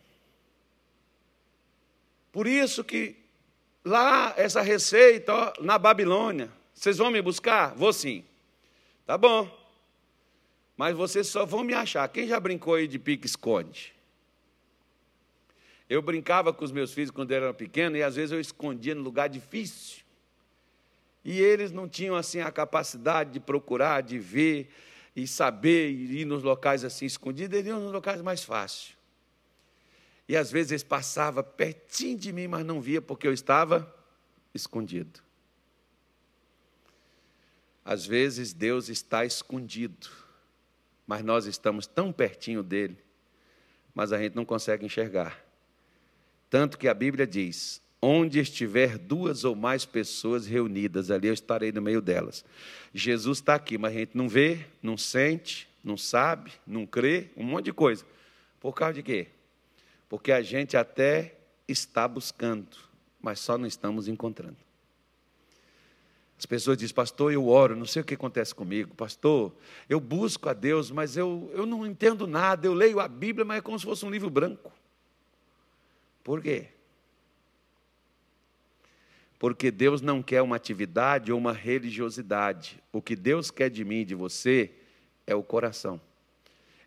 [2.33, 3.17] Por isso que
[3.85, 7.75] lá, essa receita, ó, na Babilônia, vocês vão me buscar?
[7.75, 8.25] Vou sim.
[9.07, 9.49] Tá bom.
[10.77, 12.09] Mas vocês só vão me achar.
[12.09, 13.95] Quem já brincou aí de pique-esconde?
[15.89, 19.03] Eu brincava com os meus filhos quando eram pequenos e às vezes eu escondia no
[19.03, 20.03] lugar difícil.
[21.25, 24.69] E eles não tinham assim a capacidade de procurar, de ver
[25.15, 28.97] e saber ir nos locais assim escondidos, eles iam nos locais mais fáceis.
[30.29, 33.95] E às vezes eles passavam pertinho de mim, mas não via porque eu estava
[34.55, 35.21] escondido.
[37.85, 40.09] Às vezes Deus está escondido,
[41.07, 42.97] mas nós estamos tão pertinho dele,
[43.95, 45.45] mas a gente não consegue enxergar.
[46.49, 51.73] Tanto que a Bíblia diz: Onde estiver duas ou mais pessoas reunidas, ali eu estarei
[51.73, 52.45] no meio delas.
[52.93, 57.43] Jesus está aqui, mas a gente não vê, não sente, não sabe, não crê, um
[57.43, 58.05] monte de coisa.
[58.61, 59.29] Por causa de quê?
[60.07, 61.35] Porque a gente até
[61.67, 62.77] está buscando,
[63.23, 64.59] mas só não estamos encontrando.
[66.39, 69.51] As pessoas dizem, pastor, eu oro, não sei o que acontece comigo, pastor,
[69.89, 73.61] eu busco a Deus, mas eu, eu não entendo nada, eu leio a Bíblia, mas
[73.61, 74.71] é como se fosse um livro branco.
[76.23, 76.74] Por quê?
[79.45, 82.83] Porque Deus não quer uma atividade ou uma religiosidade.
[82.91, 84.71] O que Deus quer de mim e de você
[85.27, 86.01] é o coração.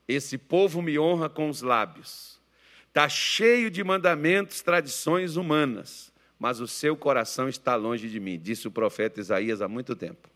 [0.08, 2.41] Esse povo me honra com os lábios.
[2.88, 8.67] Está cheio de mandamentos, tradições humanas, mas o seu coração está longe de mim, disse
[8.67, 10.28] o profeta Isaías há muito tempo.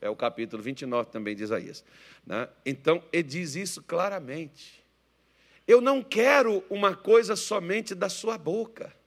[0.00, 1.84] É o capítulo 29 também de Isaías.
[2.26, 2.48] Né?
[2.64, 4.82] Então, ele diz isso claramente.
[5.68, 9.01] Eu não quero uma coisa somente da sua boca.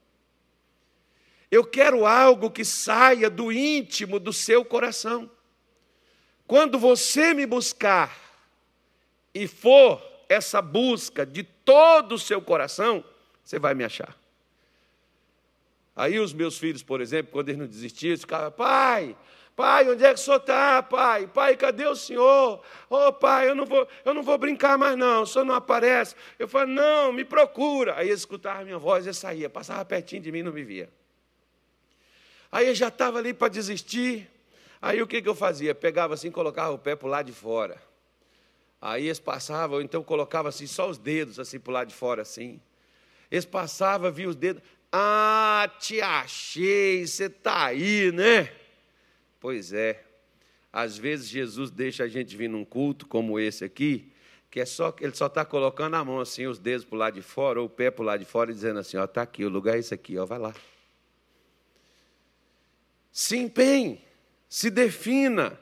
[1.56, 5.32] Eu quero algo que saia do íntimo do seu coração.
[6.46, 8.14] Quando você me buscar
[9.34, 13.06] e for essa busca de todo o seu coração,
[13.42, 14.14] você vai me achar.
[15.96, 19.16] Aí os meus filhos, por exemplo, quando eles não desistiam, ficavam, pai,
[19.56, 21.26] pai, onde é que o senhor está, pai?
[21.26, 22.62] Pai, cadê o senhor?
[22.90, 25.56] Ô oh, pai, eu não, vou, eu não vou brincar mais não, o senhor não
[25.56, 26.18] aparece.
[26.38, 27.98] Eu falei, não, me procura.
[27.98, 30.66] Aí eles escutavam a minha voz e saía, passava pertinho de mim e não me
[30.66, 30.90] via.
[32.56, 34.30] Aí eu já estava ali para desistir.
[34.82, 35.76] Aí o que, que eu fazia?
[35.76, 37.78] Pegava assim, colocava o pé para o lado de fora.
[38.82, 42.22] Aí eles passavam, então colocava assim, só os dedos assim para o lado de fora,
[42.22, 42.62] assim.
[43.30, 44.64] Eles passavam, via os dedos.
[44.90, 48.50] Ah, te achei, você está aí, né?
[49.38, 50.06] Pois é.
[50.72, 54.10] Às vezes Jesus deixa a gente vir num culto como esse aqui,
[54.50, 57.16] que é só ele só está colocando a mão assim, os dedos para o lado
[57.16, 59.24] de fora, ou o pé para o lado de fora, e dizendo assim: ó, está
[59.24, 60.56] aqui, o lugar é esse aqui, ó, vai lá.
[63.16, 64.02] Se empenhe,
[64.50, 65.58] se defina,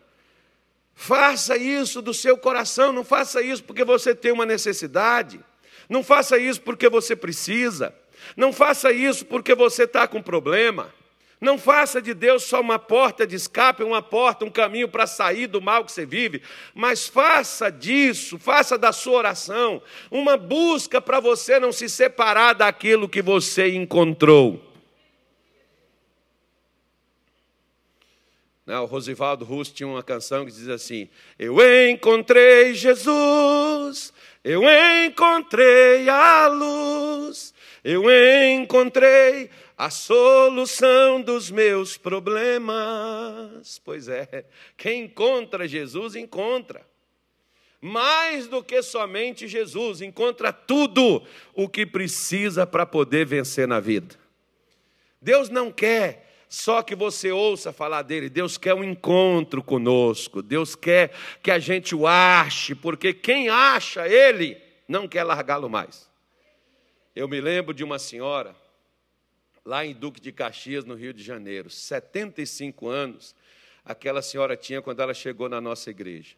[0.96, 5.40] faça isso do seu coração, não faça isso porque você tem uma necessidade,
[5.88, 7.94] não faça isso porque você precisa,
[8.36, 10.92] não faça isso porque você está com problema.
[11.40, 15.46] Não faça de Deus só uma porta de escape, uma porta, um caminho para sair
[15.46, 16.42] do mal que você vive,
[16.74, 23.10] mas faça disso, faça da sua oração uma busca para você não se separar daquilo
[23.10, 24.73] que você encontrou.
[28.66, 31.58] O Rosivaldo Russo tinha uma canção que diz assim: Eu
[31.90, 34.62] encontrei Jesus, eu
[35.06, 38.04] encontrei a luz, eu
[38.56, 43.82] encontrei a solução dos meus problemas.
[43.84, 44.46] Pois é,
[44.78, 46.86] quem encontra Jesus, encontra.
[47.82, 51.22] Mais do que somente Jesus, encontra tudo
[51.54, 54.16] o que precisa para poder vencer na vida.
[55.22, 60.76] Deus não quer só que você ouça falar dele, Deus quer um encontro conosco, Deus
[60.76, 61.12] quer
[61.42, 66.08] que a gente o ache, porque quem acha ele não quer largá-lo mais.
[67.16, 68.56] Eu me lembro de uma senhora
[69.66, 71.72] lá em Duque de Caxias, no Rio de Janeiro.
[71.72, 73.34] 75 anos
[73.84, 76.36] aquela senhora tinha quando ela chegou na nossa igreja.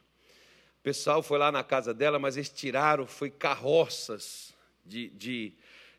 [0.79, 4.53] O pessoal foi lá na casa dela, mas eles tiraram, foi carroças
[4.85, 5.51] de, de,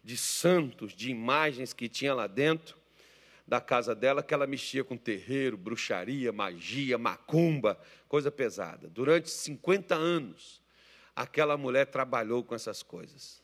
[0.03, 2.86] de santos, de imagens que tinha lá dentro
[3.47, 7.79] da casa dela, que ela mexia com terreiro, bruxaria, magia, macumba,
[8.09, 8.89] coisa pesada.
[8.89, 10.61] Durante 50 anos,
[11.15, 13.41] aquela mulher trabalhou com essas coisas.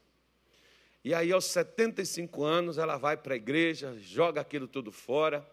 [1.05, 5.47] E aí, aos 75 anos, ela vai para a igreja, joga aquilo tudo fora.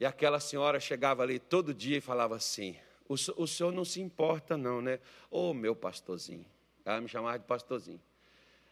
[0.00, 2.76] E aquela senhora chegava ali todo dia e falava assim:
[3.08, 5.00] O, o senhor não se importa, não, né?
[5.30, 6.44] Ô, oh, meu pastorzinho.
[6.84, 8.00] Ela me chamava de pastorzinho.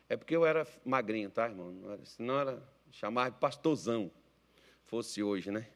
[0.09, 1.73] É porque eu era magrinho, tá, irmão?
[1.73, 4.11] Não era, senão ela chamava de pastorzão,
[4.87, 5.67] fosse hoje, né?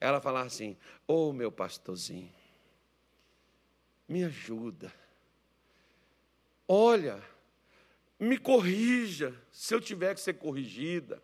[0.00, 2.32] Ela falava assim: Ô, oh, meu pastorzinho,
[4.08, 4.92] me ajuda.
[6.66, 7.22] Olha,
[8.18, 11.22] me corrija se eu tiver que ser corrigida.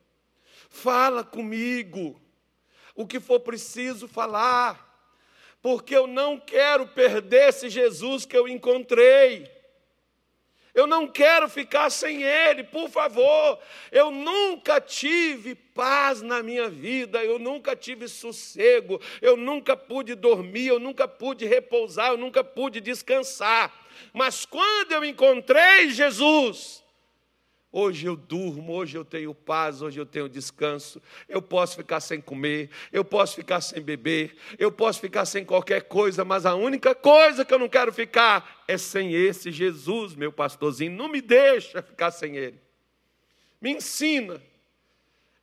[0.68, 2.20] Fala comigo
[2.94, 5.12] o que for preciso falar,
[5.60, 9.53] porque eu não quero perder esse Jesus que eu encontrei.
[10.74, 13.58] Eu não quero ficar sem Ele, por favor.
[13.90, 20.66] Eu nunca tive paz na minha vida, eu nunca tive sossego, eu nunca pude dormir,
[20.66, 23.72] eu nunca pude repousar, eu nunca pude descansar.
[24.12, 26.83] Mas quando eu encontrei Jesus,
[27.76, 31.02] Hoje eu durmo, hoje eu tenho paz, hoje eu tenho descanso.
[31.28, 35.82] Eu posso ficar sem comer, eu posso ficar sem beber, eu posso ficar sem qualquer
[35.82, 40.32] coisa, mas a única coisa que eu não quero ficar é sem esse Jesus, meu
[40.32, 40.92] pastorzinho.
[40.92, 42.60] Não me deixa ficar sem ele.
[43.60, 44.40] Me ensina.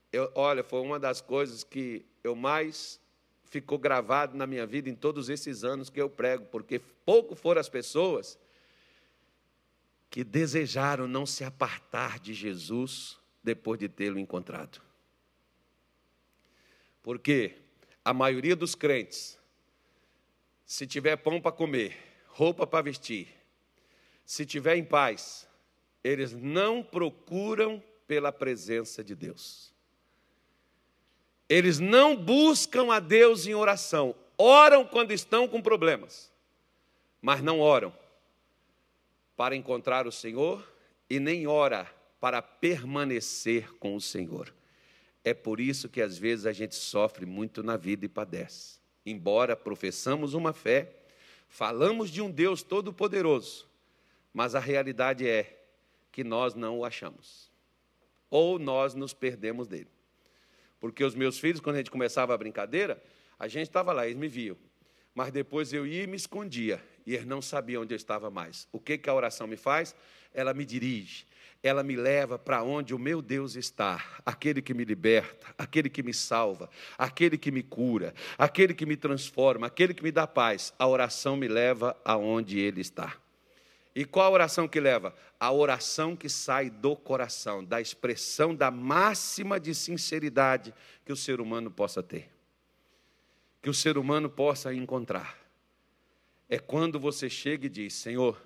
[0.10, 2.98] Eu, olha, foi uma das coisas que eu mais
[3.44, 7.60] ficou gravado na minha vida em todos esses anos que eu prego, porque pouco foram
[7.60, 8.40] as pessoas
[10.12, 14.82] que desejaram não se apartar de Jesus depois de tê-lo encontrado.
[17.02, 17.56] Porque
[18.04, 19.40] a maioria dos crentes,
[20.66, 21.98] se tiver pão para comer,
[22.28, 23.30] roupa para vestir,
[24.26, 25.48] se tiver em paz,
[26.04, 29.74] eles não procuram pela presença de Deus.
[31.48, 36.30] Eles não buscam a Deus em oração, oram quando estão com problemas,
[37.22, 38.01] mas não oram
[39.42, 40.72] para encontrar o Senhor
[41.10, 44.54] e nem ora para permanecer com o Senhor.
[45.24, 48.78] É por isso que às vezes a gente sofre muito na vida e padece.
[49.04, 50.94] Embora professamos uma fé,
[51.50, 53.68] falamos de um Deus todo-poderoso,
[54.32, 55.60] mas a realidade é
[56.12, 57.50] que nós não o achamos.
[58.30, 59.90] Ou nós nos perdemos dele.
[60.80, 63.02] Porque os meus filhos, quando a gente começava a brincadeira,
[63.40, 64.56] a gente estava lá, eles me viam.
[65.14, 68.68] Mas depois eu ia e me escondia e eles não sabiam onde eu estava mais.
[68.72, 69.96] O que, que a oração me faz?
[70.34, 71.26] Ela me dirige,
[71.62, 76.02] ela me leva para onde o meu Deus está, aquele que me liberta, aquele que
[76.02, 80.74] me salva, aquele que me cura, aquele que me transforma, aquele que me dá paz.
[80.80, 83.16] A oração me leva aonde ele está.
[83.94, 85.14] E qual a oração que leva?
[85.38, 90.74] A oração que sai do coração, da expressão da máxima de sinceridade
[91.06, 92.30] que o ser humano possa ter.
[93.62, 95.38] Que o ser humano possa encontrar.
[96.50, 98.42] É quando você chega e diz: Senhor,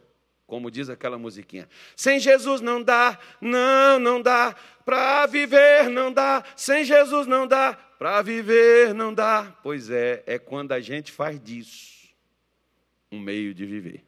[0.46, 6.44] como diz aquela musiquinha, sem Jesus não dá, não, não dá, para viver não dá,
[6.56, 9.58] sem Jesus não dá, para viver não dá.
[9.64, 11.96] Pois é, é quando a gente faz disso
[13.12, 14.06] um meio de viver.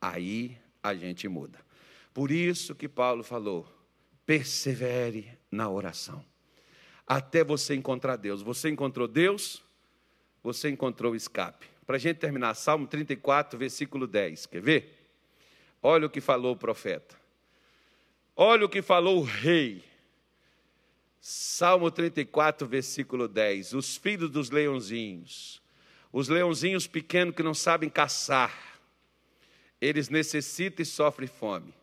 [0.00, 1.58] Aí a gente muda.
[2.14, 3.68] Por isso que Paulo falou:
[4.24, 6.24] persevere na oração,
[7.06, 8.40] até você encontrar Deus.
[8.40, 9.62] Você encontrou Deus,
[10.42, 11.66] você encontrou escape.
[11.86, 14.46] Para a gente terminar, Salmo 34, versículo 10.
[14.46, 14.98] Quer ver?
[15.82, 17.16] Olha o que falou o profeta.
[18.36, 19.84] Olha o que falou o rei.
[21.20, 23.74] Salmo 34, versículo 10.
[23.74, 25.60] Os filhos dos leãozinhos,
[26.12, 28.80] os leãozinhos pequenos que não sabem caçar,
[29.80, 31.74] eles necessitam e sofrem fome.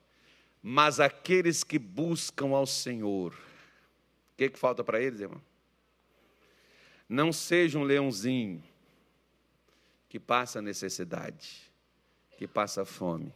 [0.61, 5.41] Mas aqueles que buscam ao Senhor, o que, que falta para eles, irmão?
[7.07, 8.63] Não seja um leãozinho
[10.09, 11.71] que passa necessidade,
[12.37, 13.33] que passa fome.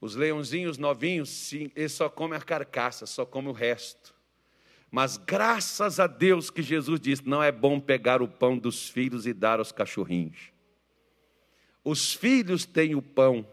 [0.00, 4.14] Os leãozinhos novinhos, sim, eles só comem a carcaça, só comem o resto.
[4.90, 9.26] Mas graças a Deus que Jesus disse: não é bom pegar o pão dos filhos
[9.26, 10.50] e dar aos cachorrinhos.
[11.84, 13.46] Os filhos têm o pão,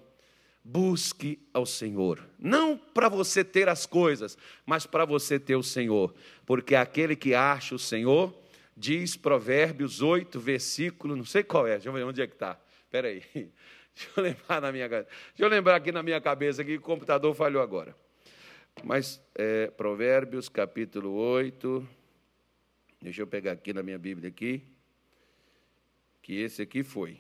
[0.68, 2.22] busque ao Senhor.
[2.38, 6.14] Não para você ter as coisas, mas para você ter o Senhor.
[6.46, 8.38] Porque aquele que acha o Senhor,
[8.76, 12.60] diz Provérbios 8, versículo, não sei qual é, deixa eu ver onde é que está.
[12.84, 13.24] Espera aí.
[13.98, 15.08] Deixa eu lembrar na minha Deixa
[15.40, 17.96] eu lembrar aqui na minha cabeça que o computador falhou agora.
[18.84, 21.88] Mas é, Provérbios capítulo 8.
[23.02, 24.62] Deixa eu pegar aqui na minha Bíblia aqui.
[26.22, 27.20] Que esse aqui foi.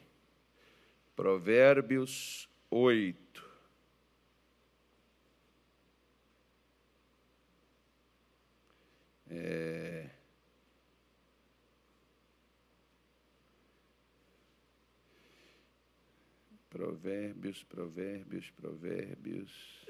[1.15, 3.26] Provérbios 8.
[9.29, 10.09] É...
[16.69, 19.85] Provérbios, provérbios, provérbios.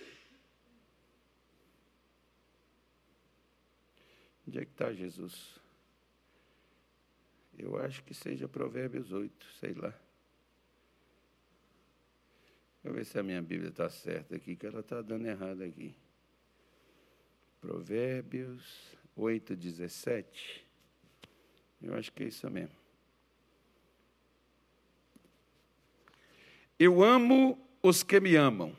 [4.48, 5.60] Onde é que está Jesus?
[7.58, 9.90] Eu acho que seja Provérbios 8, sei lá.
[9.90, 10.00] Deixa
[12.86, 15.94] eu ver se a minha Bíblia está certa aqui, que ela está dando errado aqui.
[17.60, 20.64] Provérbios 8, 17.
[21.82, 22.76] Eu acho que é isso mesmo.
[26.80, 28.78] Eu amo os que me amam,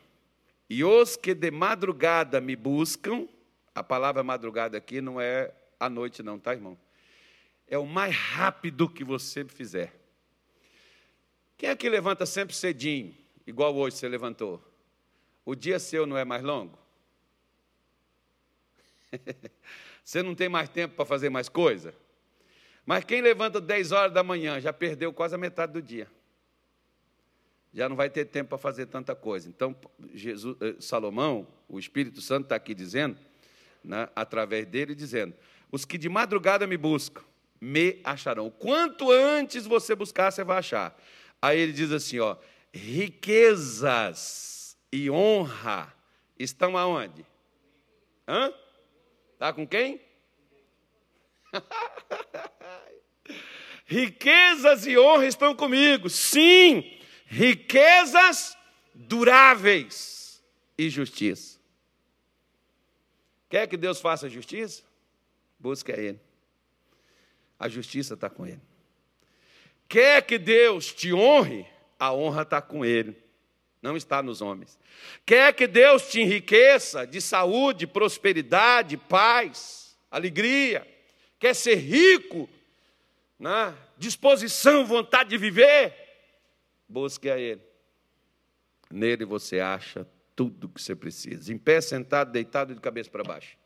[0.70, 3.26] e os que de madrugada me buscam,
[3.74, 6.78] a palavra madrugada aqui não é à noite, não, tá, irmão?
[7.66, 9.98] É o mais rápido que você fizer.
[11.56, 13.12] Quem é que levanta sempre cedinho,
[13.44, 14.62] igual hoje você levantou?
[15.44, 16.78] O dia seu não é mais longo?
[20.08, 21.92] você não tem mais tempo para fazer mais coisa?
[22.86, 26.08] Mas quem levanta 10 horas da manhã já perdeu quase a metade do dia
[27.72, 29.48] já não vai ter tempo para fazer tanta coisa.
[29.48, 29.76] Então,
[30.12, 33.16] Jesus, eh, Salomão, o Espírito Santo está aqui dizendo,
[33.84, 35.32] né, através dele, dizendo:
[35.70, 37.22] Os que de madrugada me buscam,
[37.60, 38.50] me acharão.
[38.50, 40.98] Quanto antes você buscar, você vai achar.
[41.40, 42.36] Aí ele diz assim: ó,
[42.72, 44.26] riquezas
[44.90, 45.94] e honra
[46.38, 47.24] estão aonde?
[48.26, 48.52] Hã?
[49.38, 50.00] Está com quem?
[53.86, 56.10] riquezas e honra estão comigo.
[56.10, 58.58] Sim, riquezas
[58.92, 60.42] duráveis
[60.76, 61.60] e justiça.
[63.48, 64.82] Quer que Deus faça justiça?
[65.56, 66.20] Busque a Ele.
[67.56, 68.60] A justiça está com Ele.
[69.88, 71.64] Quer que Deus te honre?
[71.96, 73.16] A honra está com Ele,
[73.80, 74.78] não está nos homens.
[75.24, 80.86] Quer que Deus te enriqueça de saúde, prosperidade, paz, alegria?
[81.38, 82.48] Quer ser rico,
[83.38, 83.74] né?
[83.96, 85.94] disposição, vontade de viver?
[86.88, 87.62] Busque a Ele.
[88.90, 91.52] Nele você acha tudo o que você precisa.
[91.52, 93.56] Em pé, sentado, deitado e de cabeça para baixo.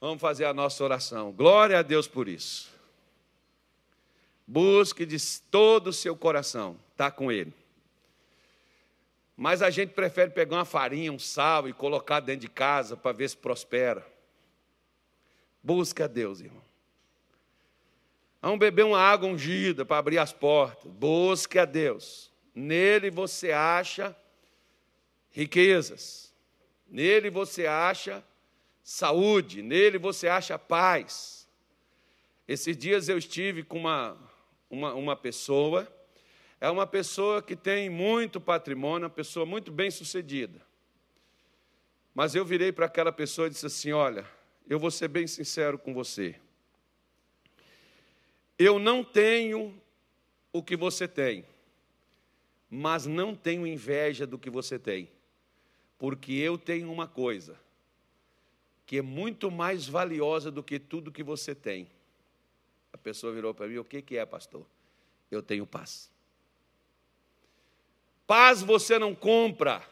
[0.00, 1.32] Vamos fazer a nossa oração.
[1.32, 2.70] Glória a Deus por isso.
[4.46, 5.18] Busque de
[5.50, 7.52] todo o seu coração, está com Ele.
[9.40, 13.12] Mas a gente prefere pegar uma farinha, um sal e colocar dentro de casa para
[13.12, 14.04] ver se prospera.
[15.62, 16.64] Busque a Deus, irmão.
[18.42, 20.90] Vamos beber uma água ungida para abrir as portas.
[20.90, 22.32] Busque a Deus.
[22.52, 24.16] Nele você acha
[25.30, 26.34] riquezas.
[26.88, 28.24] Nele você acha
[28.82, 29.62] saúde.
[29.62, 31.48] Nele você acha paz.
[32.48, 34.18] Esses dias eu estive com uma,
[34.68, 35.86] uma, uma pessoa.
[36.60, 40.60] É uma pessoa que tem muito patrimônio, uma pessoa muito bem sucedida.
[42.14, 44.26] Mas eu virei para aquela pessoa e disse assim: Olha,
[44.68, 46.34] eu vou ser bem sincero com você.
[48.58, 49.80] Eu não tenho
[50.52, 51.44] o que você tem,
[52.68, 55.08] mas não tenho inveja do que você tem,
[55.96, 57.56] porque eu tenho uma coisa
[58.84, 61.88] que é muito mais valiosa do que tudo que você tem.
[62.92, 64.66] A pessoa virou para mim: O que, que é, pastor?
[65.30, 66.10] Eu tenho paz.
[68.28, 69.78] Paz você não compra.
[69.78, 69.84] A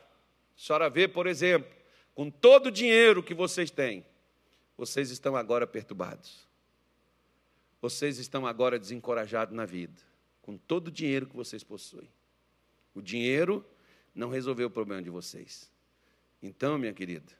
[0.59, 1.75] senhora vê, por exemplo,
[2.15, 4.05] com todo o dinheiro que vocês têm,
[4.77, 6.47] vocês estão agora perturbados.
[7.81, 10.03] Vocês estão agora desencorajados na vida,
[10.43, 12.11] com todo o dinheiro que vocês possuem.
[12.95, 13.65] O dinheiro
[14.15, 15.71] não resolveu o problema de vocês.
[16.43, 17.33] Então, minha querida,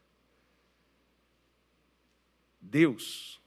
[2.59, 3.39] Deus,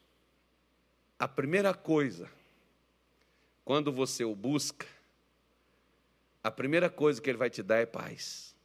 [1.17, 2.29] a primeira coisa,
[3.65, 4.85] quando você o busca,
[6.43, 8.55] a primeira coisa que Ele vai te dar é paz.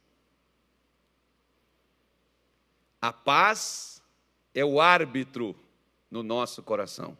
[3.01, 4.01] A paz
[4.53, 5.55] é o árbitro
[6.09, 7.17] no nosso coração.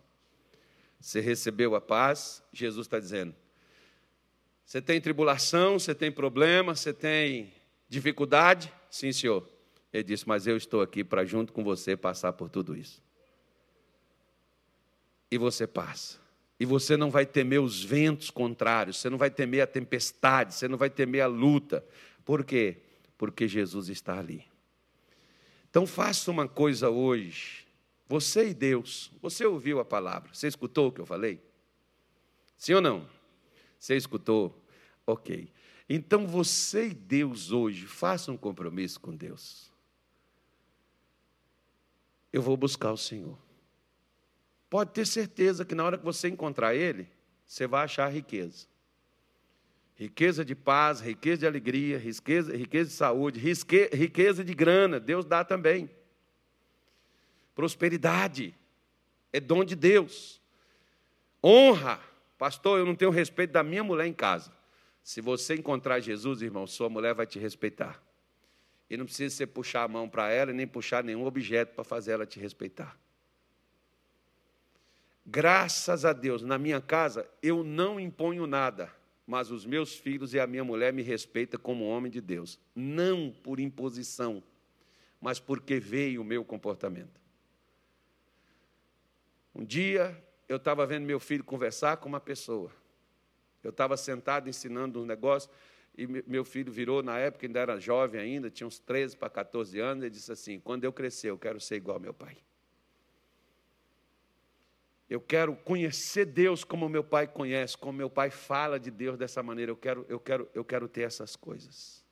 [1.00, 3.36] Você recebeu a paz, Jesus está dizendo.
[4.66, 7.54] Você tem tribulação, você tem problema, você tem
[7.88, 8.74] dificuldade?
[8.90, 9.48] Sim, senhor.
[9.94, 13.04] Ele disse, mas eu estou aqui para, junto com você, passar por tudo isso.
[15.30, 16.25] E você passa.
[16.60, 20.68] E você não vai temer os ventos contrários, você não vai temer a tempestade, você
[20.68, 21.86] não vai temer a luta.
[22.24, 22.78] Por quê?
[23.18, 24.46] Porque Jesus está ali.
[25.70, 27.66] Então faça uma coisa hoje.
[28.08, 31.42] Você e Deus, você ouviu a palavra, você escutou o que eu falei?
[32.58, 33.10] Sim ou não?
[33.78, 34.64] Você escutou?
[35.06, 35.52] Ok.
[35.90, 39.72] Então você e Deus hoje, faça um compromisso com Deus.
[42.32, 43.45] Eu vou buscar o Senhor.
[44.76, 47.08] Pode ter certeza que na hora que você encontrar Ele,
[47.48, 48.68] você vai achar riqueza.
[49.96, 55.46] Riqueza de paz, riqueza de alegria, riqueza, riqueza de saúde, riqueza de grana, Deus dá
[55.46, 55.90] também.
[57.56, 58.54] Prosperidade
[59.32, 60.42] é dom de Deus.
[61.42, 61.98] Honra,
[62.38, 64.52] pastor, eu não tenho respeito da minha mulher em casa.
[65.02, 68.04] Se você encontrar Jesus, irmão, sua mulher vai te respeitar.
[68.90, 72.12] E não precisa você puxar a mão para ela, nem puxar nenhum objeto para fazer
[72.12, 73.00] ela te respeitar.
[75.26, 78.94] Graças a Deus, na minha casa eu não imponho nada,
[79.26, 83.32] mas os meus filhos e a minha mulher me respeitam como homem de Deus, não
[83.32, 84.44] por imposição,
[85.20, 87.20] mas porque veio o meu comportamento.
[89.54, 90.16] Um dia
[90.48, 92.72] eu estava vendo meu filho conversar com uma pessoa.
[93.64, 95.50] Eu estava sentado ensinando um negócio
[95.98, 99.80] e meu filho virou, na época ainda era jovem ainda, tinha uns 13 para 14
[99.80, 102.38] anos, e disse assim: Quando eu crescer, eu quero ser igual ao meu pai.
[105.10, 109.44] Eu quero conhecer Deus como meu pai conhece, como meu pai fala de Deus dessa
[109.44, 109.72] maneira.
[109.72, 112.04] Eu quero, eu quero, eu quero ter essas coisas.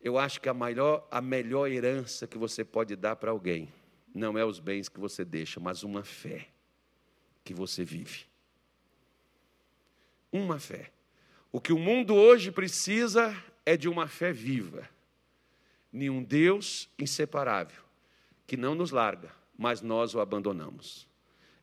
[0.00, 3.72] Eu acho que a melhor, a melhor herança que você pode dar para alguém
[4.14, 6.48] não é os bens que você deixa, mas uma fé
[7.44, 8.24] que você vive.
[10.32, 10.90] Uma fé.
[11.52, 14.88] O que o mundo hoje precisa é de uma fé viva,
[15.92, 17.82] nenhum Deus inseparável,
[18.46, 21.06] que não nos larga, mas nós o abandonamos.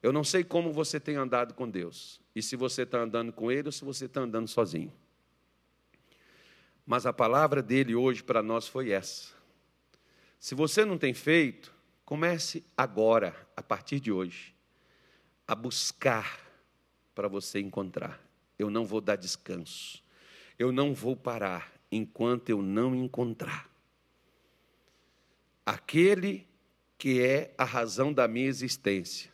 [0.02, 3.52] Eu não sei como você tem andado com Deus, e se você está andando com
[3.52, 4.92] Ele ou se você está andando sozinho.
[6.86, 9.34] Mas a palavra dele hoje para nós foi essa.
[10.40, 11.74] Se você não tem feito,
[12.04, 14.54] comece agora, a partir de hoje,
[15.48, 16.42] a buscar
[17.16, 18.22] para você encontrar.
[18.60, 20.04] Eu não vou dar descanso.
[20.60, 23.70] Eu não vou parar enquanto eu não encontrar.
[25.66, 26.46] Aquele
[27.04, 29.30] que é a razão da minha existência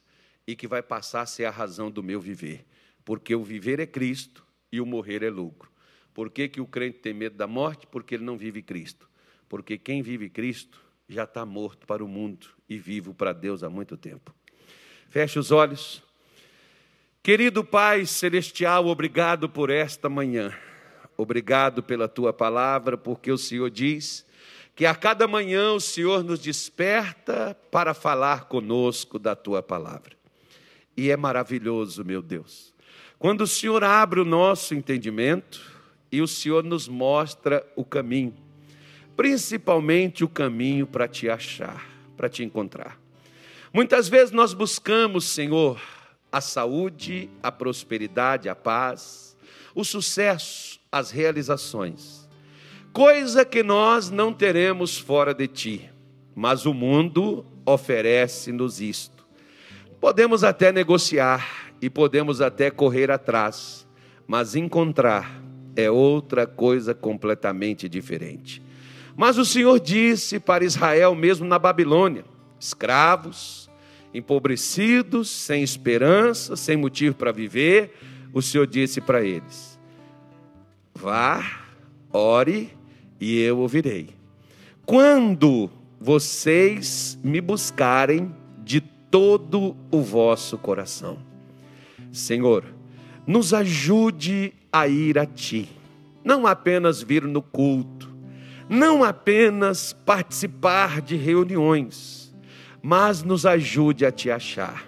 [0.48, 2.66] e que vai passar a ser a razão do meu viver.
[3.06, 5.72] Porque o viver é Cristo e o morrer é lucro.
[6.12, 7.86] Por que, que o crente tem medo da morte?
[7.86, 9.08] Porque ele não vive Cristo.
[9.48, 13.70] Porque quem vive Cristo já está morto para o mundo e vivo para Deus há
[13.70, 14.34] muito tempo.
[15.08, 16.02] Feche os olhos.
[17.22, 20.58] Querido Pai Celestial, obrigado por esta manhã.
[21.16, 24.26] Obrigado pela tua palavra, porque o Senhor diz
[24.80, 30.16] que a cada manhã o Senhor nos desperta para falar conosco da tua palavra.
[30.96, 32.74] E é maravilhoso, meu Deus,
[33.18, 35.62] quando o Senhor abre o nosso entendimento
[36.10, 38.34] e o Senhor nos mostra o caminho,
[39.18, 42.98] principalmente o caminho para te achar, para te encontrar.
[43.74, 45.78] Muitas vezes nós buscamos, Senhor,
[46.32, 49.36] a saúde, a prosperidade, a paz,
[49.76, 52.29] o sucesso, as realizações
[52.94, 55.90] coisa que nós não teremos fora de ti,
[56.36, 59.26] mas o mundo oferece-nos isto.
[60.00, 63.88] Podemos até negociar e podemos até correr atrás,
[64.28, 65.42] mas encontrar
[65.76, 68.62] é outra coisa completamente diferente.
[69.16, 72.24] Mas o Senhor disse para Israel, mesmo na Babilônia:
[72.60, 73.70] escravos
[74.14, 77.94] empobrecidos, sem esperança, sem motivo para viver,
[78.34, 79.80] o Senhor disse para eles:
[80.96, 81.44] Vá,
[82.12, 82.79] ore
[83.20, 84.10] e eu ouvirei.
[84.86, 91.20] Quando vocês me buscarem de todo o vosso coração.
[92.12, 92.64] Senhor,
[93.28, 95.70] nos ajude a ir a Ti,
[96.24, 98.10] não apenas vir no culto,
[98.70, 102.34] não apenas participar de reuniões,
[102.82, 104.88] mas nos ajude a Te achar.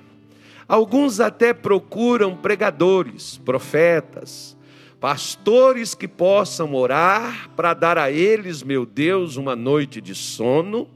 [0.68, 4.56] Alguns até procuram pregadores, profetas,
[5.02, 10.88] pastores que possam orar para dar a eles, meu Deus, uma noite de sono,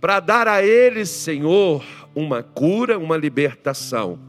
[0.00, 1.84] para dar a eles, Senhor,
[2.14, 4.20] uma cura, uma libertação.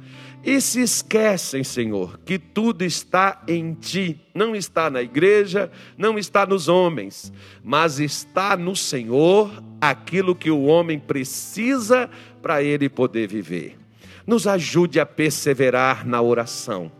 [0.43, 6.43] E se esquecem, Senhor, que tudo está em Ti, não está na igreja, não está
[6.43, 7.31] nos homens,
[7.63, 12.09] mas está no Senhor aquilo que o homem precisa
[12.41, 13.77] para ele poder viver.
[14.25, 16.91] Nos ajude a perseverar na oração,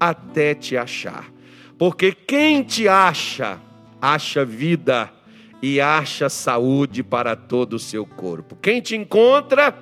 [0.00, 1.35] até te achar
[1.78, 3.60] porque quem te acha,
[4.00, 5.12] acha vida
[5.62, 8.56] e acha saúde para todo o seu corpo.
[8.56, 9.76] Quem te encontra,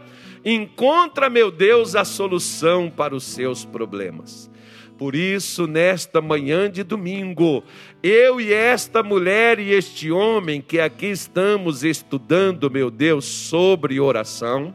[0.45, 4.51] encontra, meu Deus, a solução para os seus problemas.
[4.99, 7.65] Por isso, nesta manhã de domingo,
[8.03, 14.75] eu e esta mulher e este homem que aqui estamos estudando, meu Deus, sobre oração,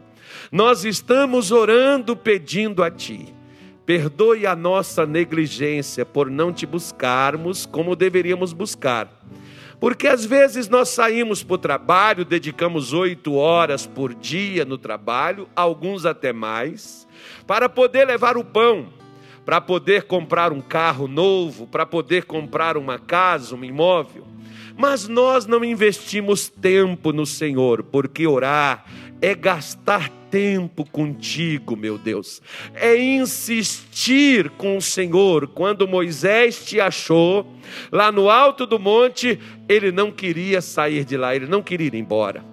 [0.52, 3.39] nós estamos orando pedindo a Ti
[3.90, 9.10] Perdoe a nossa negligência por não te buscarmos como deveríamos buscar.
[9.80, 15.48] Porque às vezes nós saímos para o trabalho, dedicamos oito horas por dia no trabalho,
[15.56, 17.04] alguns até mais,
[17.48, 18.90] para poder levar o pão,
[19.44, 24.24] para poder comprar um carro novo, para poder comprar uma casa, um imóvel.
[24.78, 28.84] Mas nós não investimos tempo no Senhor, porque orar
[29.20, 32.40] é gastar tempo contigo, meu Deus.
[32.74, 35.48] É insistir com o Senhor.
[35.48, 37.46] Quando Moisés te achou
[37.90, 41.94] lá no alto do monte, ele não queria sair de lá, ele não queria ir
[41.94, 42.44] embora.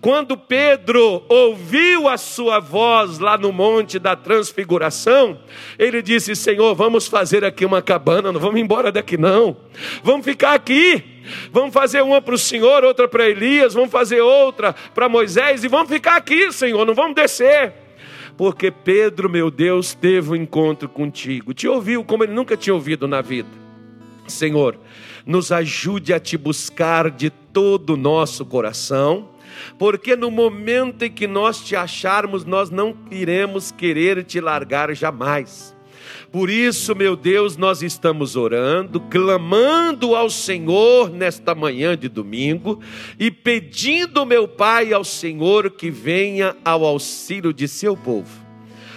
[0.00, 5.38] Quando Pedro ouviu a sua voz lá no monte da transfiguração,
[5.78, 9.56] ele disse: Senhor, vamos fazer aqui uma cabana, não vamos embora daqui não,
[10.02, 11.02] vamos ficar aqui.
[11.50, 15.68] Vamos fazer uma para o Senhor, outra para Elias, vamos fazer outra para Moisés e
[15.68, 17.72] vamos ficar aqui, Senhor, não vamos descer
[18.36, 23.06] porque Pedro, meu Deus, teve um encontro contigo, te ouviu como ele nunca tinha ouvido
[23.06, 23.48] na vida.
[24.26, 24.76] Senhor,
[25.26, 29.28] nos ajude a te buscar de todo o nosso coração
[29.78, 35.74] porque no momento em que nós te acharmos, nós não iremos querer te largar jamais.
[36.30, 42.80] Por isso, meu Deus, nós estamos orando, clamando ao Senhor nesta manhã de domingo
[43.18, 48.44] e pedindo, meu Pai, ao Senhor que venha ao auxílio de seu povo.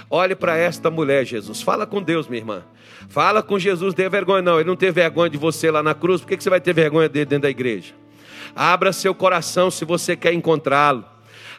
[0.09, 1.61] Olhe para esta mulher, Jesus.
[1.61, 2.63] Fala com Deus, minha irmã.
[3.09, 4.59] Fala com Jesus, não tem vergonha não.
[4.59, 6.21] Ele não teve vergonha de você lá na cruz.
[6.21, 7.93] Por que você vai ter vergonha dele dentro da igreja?
[8.55, 11.05] Abra seu coração se você quer encontrá-lo.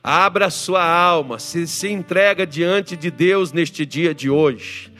[0.03, 4.93] Abra sua alma, se, se entrega diante de Deus neste dia de hoje.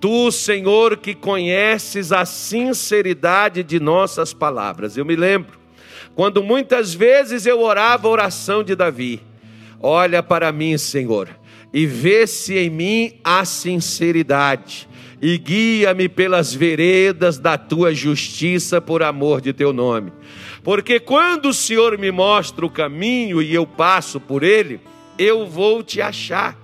[0.00, 4.96] Tu, Senhor, que conheces a sinceridade de nossas palavras.
[4.96, 5.58] Eu me lembro
[6.14, 9.20] quando muitas vezes eu orava a oração de Davi.
[9.80, 11.28] Olha para mim, Senhor,
[11.72, 14.88] e vê se em mim há sinceridade,
[15.20, 20.12] e guia-me pelas veredas da tua justiça por amor de teu nome.
[20.64, 24.80] Porque quando o Senhor me mostra o caminho e eu passo por ele,
[25.18, 26.56] eu vou te achar,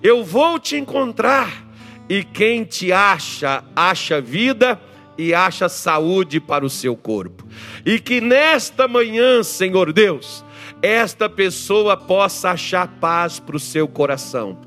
[0.00, 1.64] eu vou te encontrar.
[2.08, 4.80] E quem te acha, acha vida
[5.18, 7.44] e acha saúde para o seu corpo.
[7.84, 10.44] E que nesta manhã, Senhor Deus,
[10.80, 14.58] esta pessoa possa achar paz para o seu coração,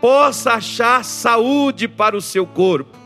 [0.00, 2.96] possa achar saúde para o seu corpo,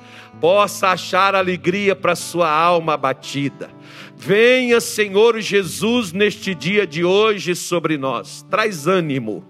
[0.41, 3.78] possa achar alegria para a sua alma abatida
[4.19, 8.45] Venha, Senhor Jesus, neste dia de hoje sobre nós.
[8.51, 9.45] Traz ânimo,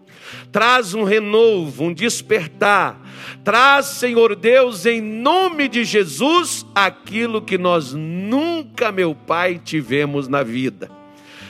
[0.52, 3.00] traz um renovo, um despertar.
[3.42, 10.42] Traz, Senhor Deus, em nome de Jesus, aquilo que nós nunca, meu Pai, tivemos na
[10.42, 10.97] vida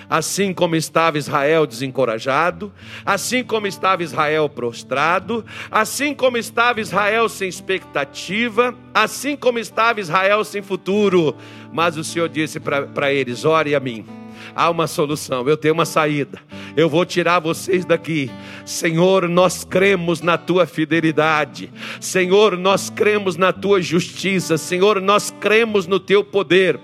[0.08, 2.72] assim como estava Israel desencorajado,
[3.04, 10.44] assim como estava Israel prostrado, assim como estava Israel sem expectativa, assim como estava Israel
[10.44, 11.36] sem futuro.
[11.72, 14.04] Mas o Senhor disse para eles: ore a mim
[14.54, 16.40] há uma solução, eu tenho uma saída.
[16.76, 18.30] Eu vou tirar vocês daqui.
[18.64, 21.70] Senhor, nós cremos na tua fidelidade.
[22.00, 24.56] Senhor, nós cremos na tua justiça.
[24.56, 26.78] Senhor, nós cremos no teu poder.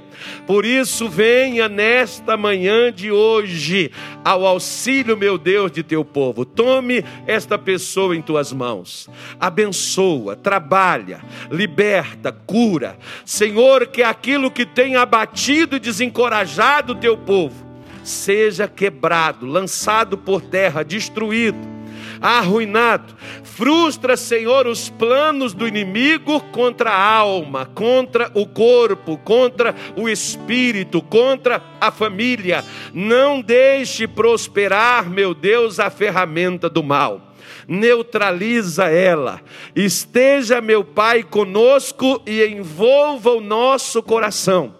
[0.46, 3.90] Por isso, venha nesta manhã de hoje
[4.24, 6.44] ao auxílio, meu Deus, de teu povo.
[6.44, 9.08] Tome esta pessoa em tuas mãos,
[9.40, 12.96] abençoa, trabalha, liberta, cura.
[13.24, 17.64] Senhor, que aquilo que tem abatido e desencorajado o teu povo
[18.02, 21.73] seja quebrado, lançado por terra, destruído
[22.20, 23.14] arruinado.
[23.42, 31.00] Frustra, Senhor, os planos do inimigo contra a alma, contra o corpo, contra o espírito,
[31.00, 32.64] contra a família.
[32.92, 37.34] Não deixe prosperar, meu Deus, a ferramenta do mal
[37.66, 39.40] neutraliza ela.
[39.74, 44.74] Esteja, meu Pai, conosco e envolva o nosso coração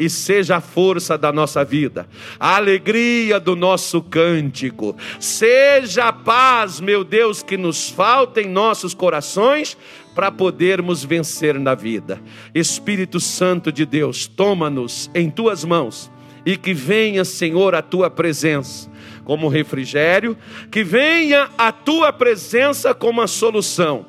[0.00, 6.80] e seja a força da nossa vida, a alegria do nosso cântico, seja a paz,
[6.80, 9.76] meu Deus, que nos falta em nossos corações
[10.14, 12.18] para podermos vencer na vida.
[12.54, 16.10] Espírito Santo de Deus, toma-nos em tuas mãos
[16.46, 18.90] e que venha, Senhor, a tua presença
[19.22, 20.34] como refrigério,
[20.70, 24.06] que venha a tua presença como a solução,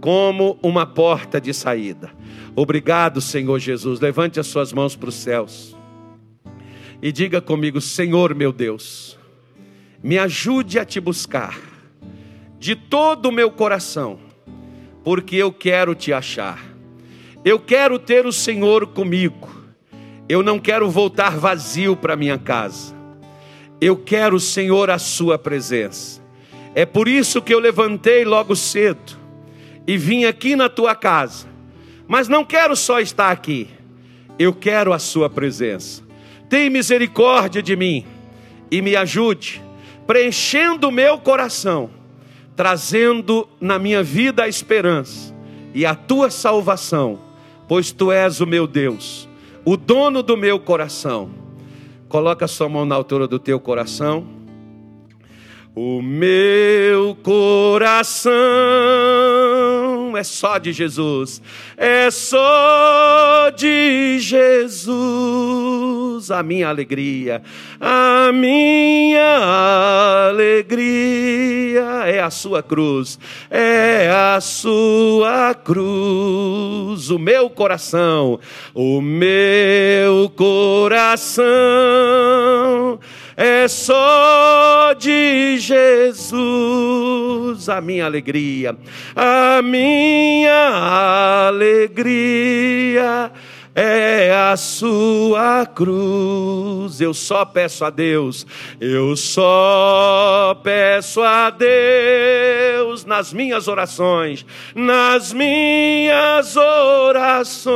[0.00, 2.10] como uma porta de saída.
[2.54, 3.98] Obrigado, Senhor Jesus.
[4.00, 5.74] Levante as suas mãos para os céus
[7.00, 9.18] e diga comigo: Senhor meu Deus,
[10.02, 11.58] me ajude a te buscar
[12.58, 14.18] de todo o meu coração,
[15.02, 16.62] porque eu quero te achar.
[17.44, 19.50] Eu quero ter o Senhor comigo.
[20.28, 22.94] Eu não quero voltar vazio para minha casa.
[23.80, 26.22] Eu quero, Senhor, a Sua presença.
[26.74, 29.18] É por isso que eu levantei logo cedo
[29.86, 31.51] e vim aqui na tua casa
[32.12, 33.68] mas não quero só estar aqui,
[34.38, 36.02] eu quero a Sua presença.
[36.46, 38.04] Tem misericórdia de mim
[38.70, 39.62] e me ajude,
[40.06, 41.88] preenchendo o meu coração,
[42.54, 45.34] trazendo na minha vida a esperança
[45.72, 47.18] e a Tua salvação,
[47.66, 49.26] pois Tu és o meu Deus,
[49.64, 51.30] o dono do meu coração.
[52.10, 54.26] Coloca a sua mão na altura do teu coração.
[55.74, 58.30] O meu coração
[60.14, 61.40] é só de Jesus,
[61.78, 64.92] é só de Jesus.
[66.30, 67.42] A minha alegria,
[67.80, 73.18] a minha alegria é a sua cruz,
[73.50, 78.38] é a sua cruz, o meu coração,
[78.74, 81.40] o meu coração
[83.44, 88.76] é só de Jesus a minha alegria,
[89.16, 93.32] a minha alegria
[93.74, 97.00] é a sua cruz.
[97.00, 98.46] Eu só peço a Deus,
[98.80, 104.44] eu só peço a Deus nas minhas orações,
[104.74, 107.66] nas minhas orações,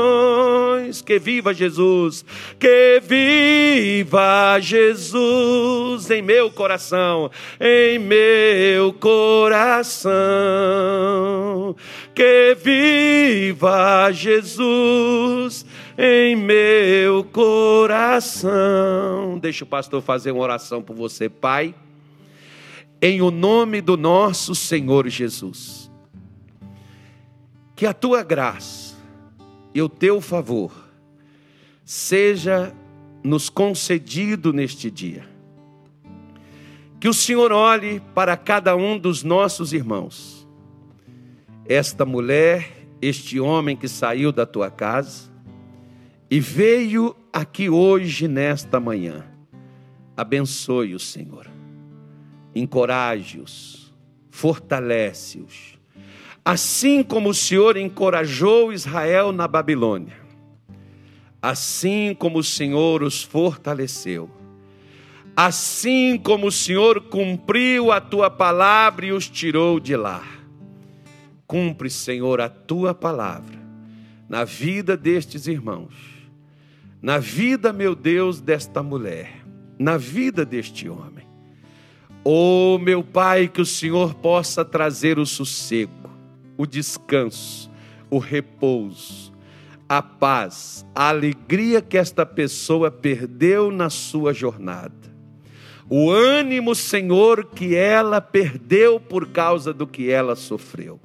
[1.01, 2.25] que viva Jesus,
[2.59, 7.31] que viva Jesus em meu coração,
[7.61, 10.15] em meu coração,
[12.15, 15.65] que viva Jesus
[15.99, 18.49] em meu coração.
[19.39, 21.75] Deixa o pastor fazer uma oração por você, Pai.
[23.01, 25.91] Em o nome do nosso Senhor Jesus.
[27.75, 28.97] Que a tua graça
[29.75, 30.73] e o teu favor
[31.85, 32.75] seja
[33.23, 35.25] nos concedido neste dia.
[36.99, 40.49] Que o Senhor olhe para cada um dos nossos irmãos.
[41.69, 45.36] Esta mulher, este homem que saiu da tua casa,
[46.31, 49.25] e veio aqui hoje, nesta manhã.
[50.17, 51.47] Abençoe-os, Senhor.
[52.55, 53.95] Encoraje-os,
[54.31, 55.79] fortalece-os.
[56.45, 60.17] Assim como o Senhor encorajou Israel na Babilônia,
[61.43, 64.31] assim como o Senhor os fortaleceu,
[65.37, 70.25] assim como o Senhor cumpriu a tua palavra e os tirou de lá.
[71.47, 73.57] Cumpre, Senhor, a tua palavra
[74.29, 76.16] na vida destes irmãos
[77.07, 79.31] na vida, meu Deus, desta mulher,
[79.79, 81.25] na vida deste homem.
[82.25, 86.11] Oh, meu Pai, que o Senhor possa trazer o sossego,
[86.57, 87.71] o descanso,
[88.11, 89.33] o repouso,
[89.89, 95.15] a paz, a alegria que esta pessoa perdeu na sua jornada.
[95.89, 100.99] O ânimo, Senhor, que ela perdeu por causa do que ela sofreu.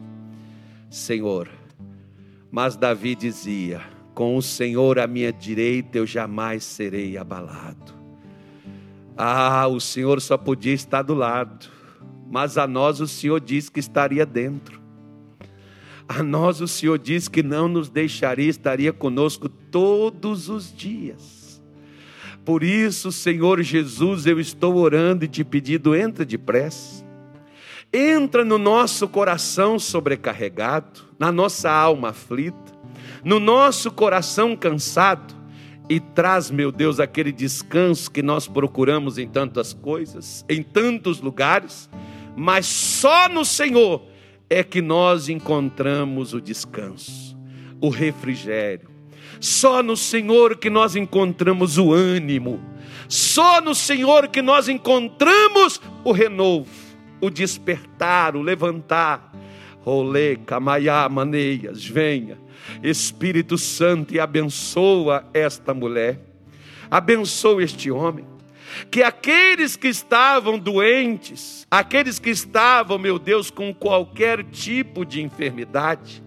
[0.90, 1.48] Senhor,
[2.50, 7.92] mas Davi dizia: com o Senhor à minha direita eu jamais serei abalado.
[9.18, 11.66] Ah, o Senhor só podia estar do lado,
[12.30, 14.80] mas a nós o Senhor disse que estaria dentro.
[16.08, 21.60] A nós o Senhor disse que não nos deixaria, estaria conosco todos os dias.
[22.46, 27.01] Por isso, Senhor Jesus, eu estou orando e te pedindo, entra depressa.
[27.94, 32.72] Entra no nosso coração sobrecarregado, na nossa alma aflita,
[33.24, 35.36] no nosso coração cansado
[35.90, 41.90] e traz, meu Deus, aquele descanso que nós procuramos em tantas coisas, em tantos lugares,
[42.36, 44.02] mas só no Senhor
[44.50, 47.38] é que nós encontramos o descanso,
[47.82, 48.90] o refrigério.
[49.42, 52.62] Só no Senhor que nós encontramos o ânimo.
[53.10, 56.70] Só no Senhor que nós encontramos o renovo,
[57.22, 59.32] o despertar, o levantar.
[59.86, 62.38] Olê, camaiá, maneias, venha
[62.84, 66.20] Espírito Santo, e abençoa esta mulher,
[66.90, 68.26] abençoa este homem.
[68.90, 76.24] Que aqueles que estavam doentes, aqueles que estavam, meu Deus, com qualquer tipo de enfermidade,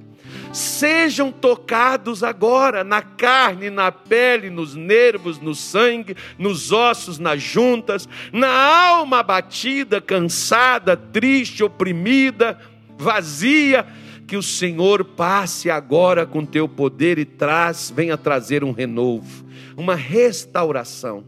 [0.52, 8.08] sejam tocados agora na carne, na pele, nos nervos, no sangue, nos ossos, nas juntas,
[8.32, 12.58] na alma abatida, cansada, triste, oprimida,
[12.96, 13.86] vazia
[14.26, 19.44] que o Senhor passe agora com teu poder e traz, venha trazer um renovo,
[19.76, 21.24] uma restauração,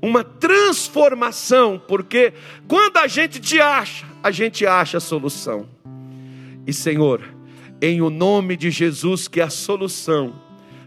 [0.00, 2.32] uma transformação, porque
[2.68, 5.66] quando a gente te acha, a gente acha a solução.
[6.66, 7.22] E Senhor,
[7.82, 10.32] em o nome de Jesus, que a solução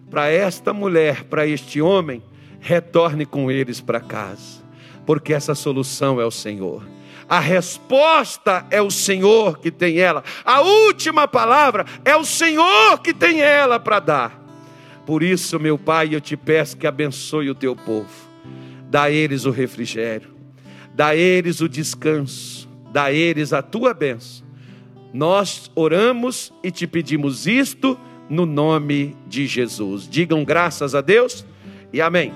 [0.10, 2.24] para esta mulher, para este homem,
[2.62, 4.64] retorne com eles para casa,
[5.06, 6.88] porque essa solução é o Senhor.
[7.28, 10.24] A resposta é o Senhor que tem ela.
[10.46, 14.46] A última palavra é o Senhor que tem ela para dar.
[15.06, 18.10] Por isso, meu Pai, eu te peço que abençoe o teu povo.
[18.89, 20.34] Dá a eles o refrigério,
[20.93, 24.45] dá a eles o descanso, dá a eles a tua bênção.
[25.16, 27.97] Nós oramos e te pedimos isto
[28.30, 30.09] no nome de Jesus.
[30.09, 31.45] Digam graças a Deus
[31.93, 32.34] e amém.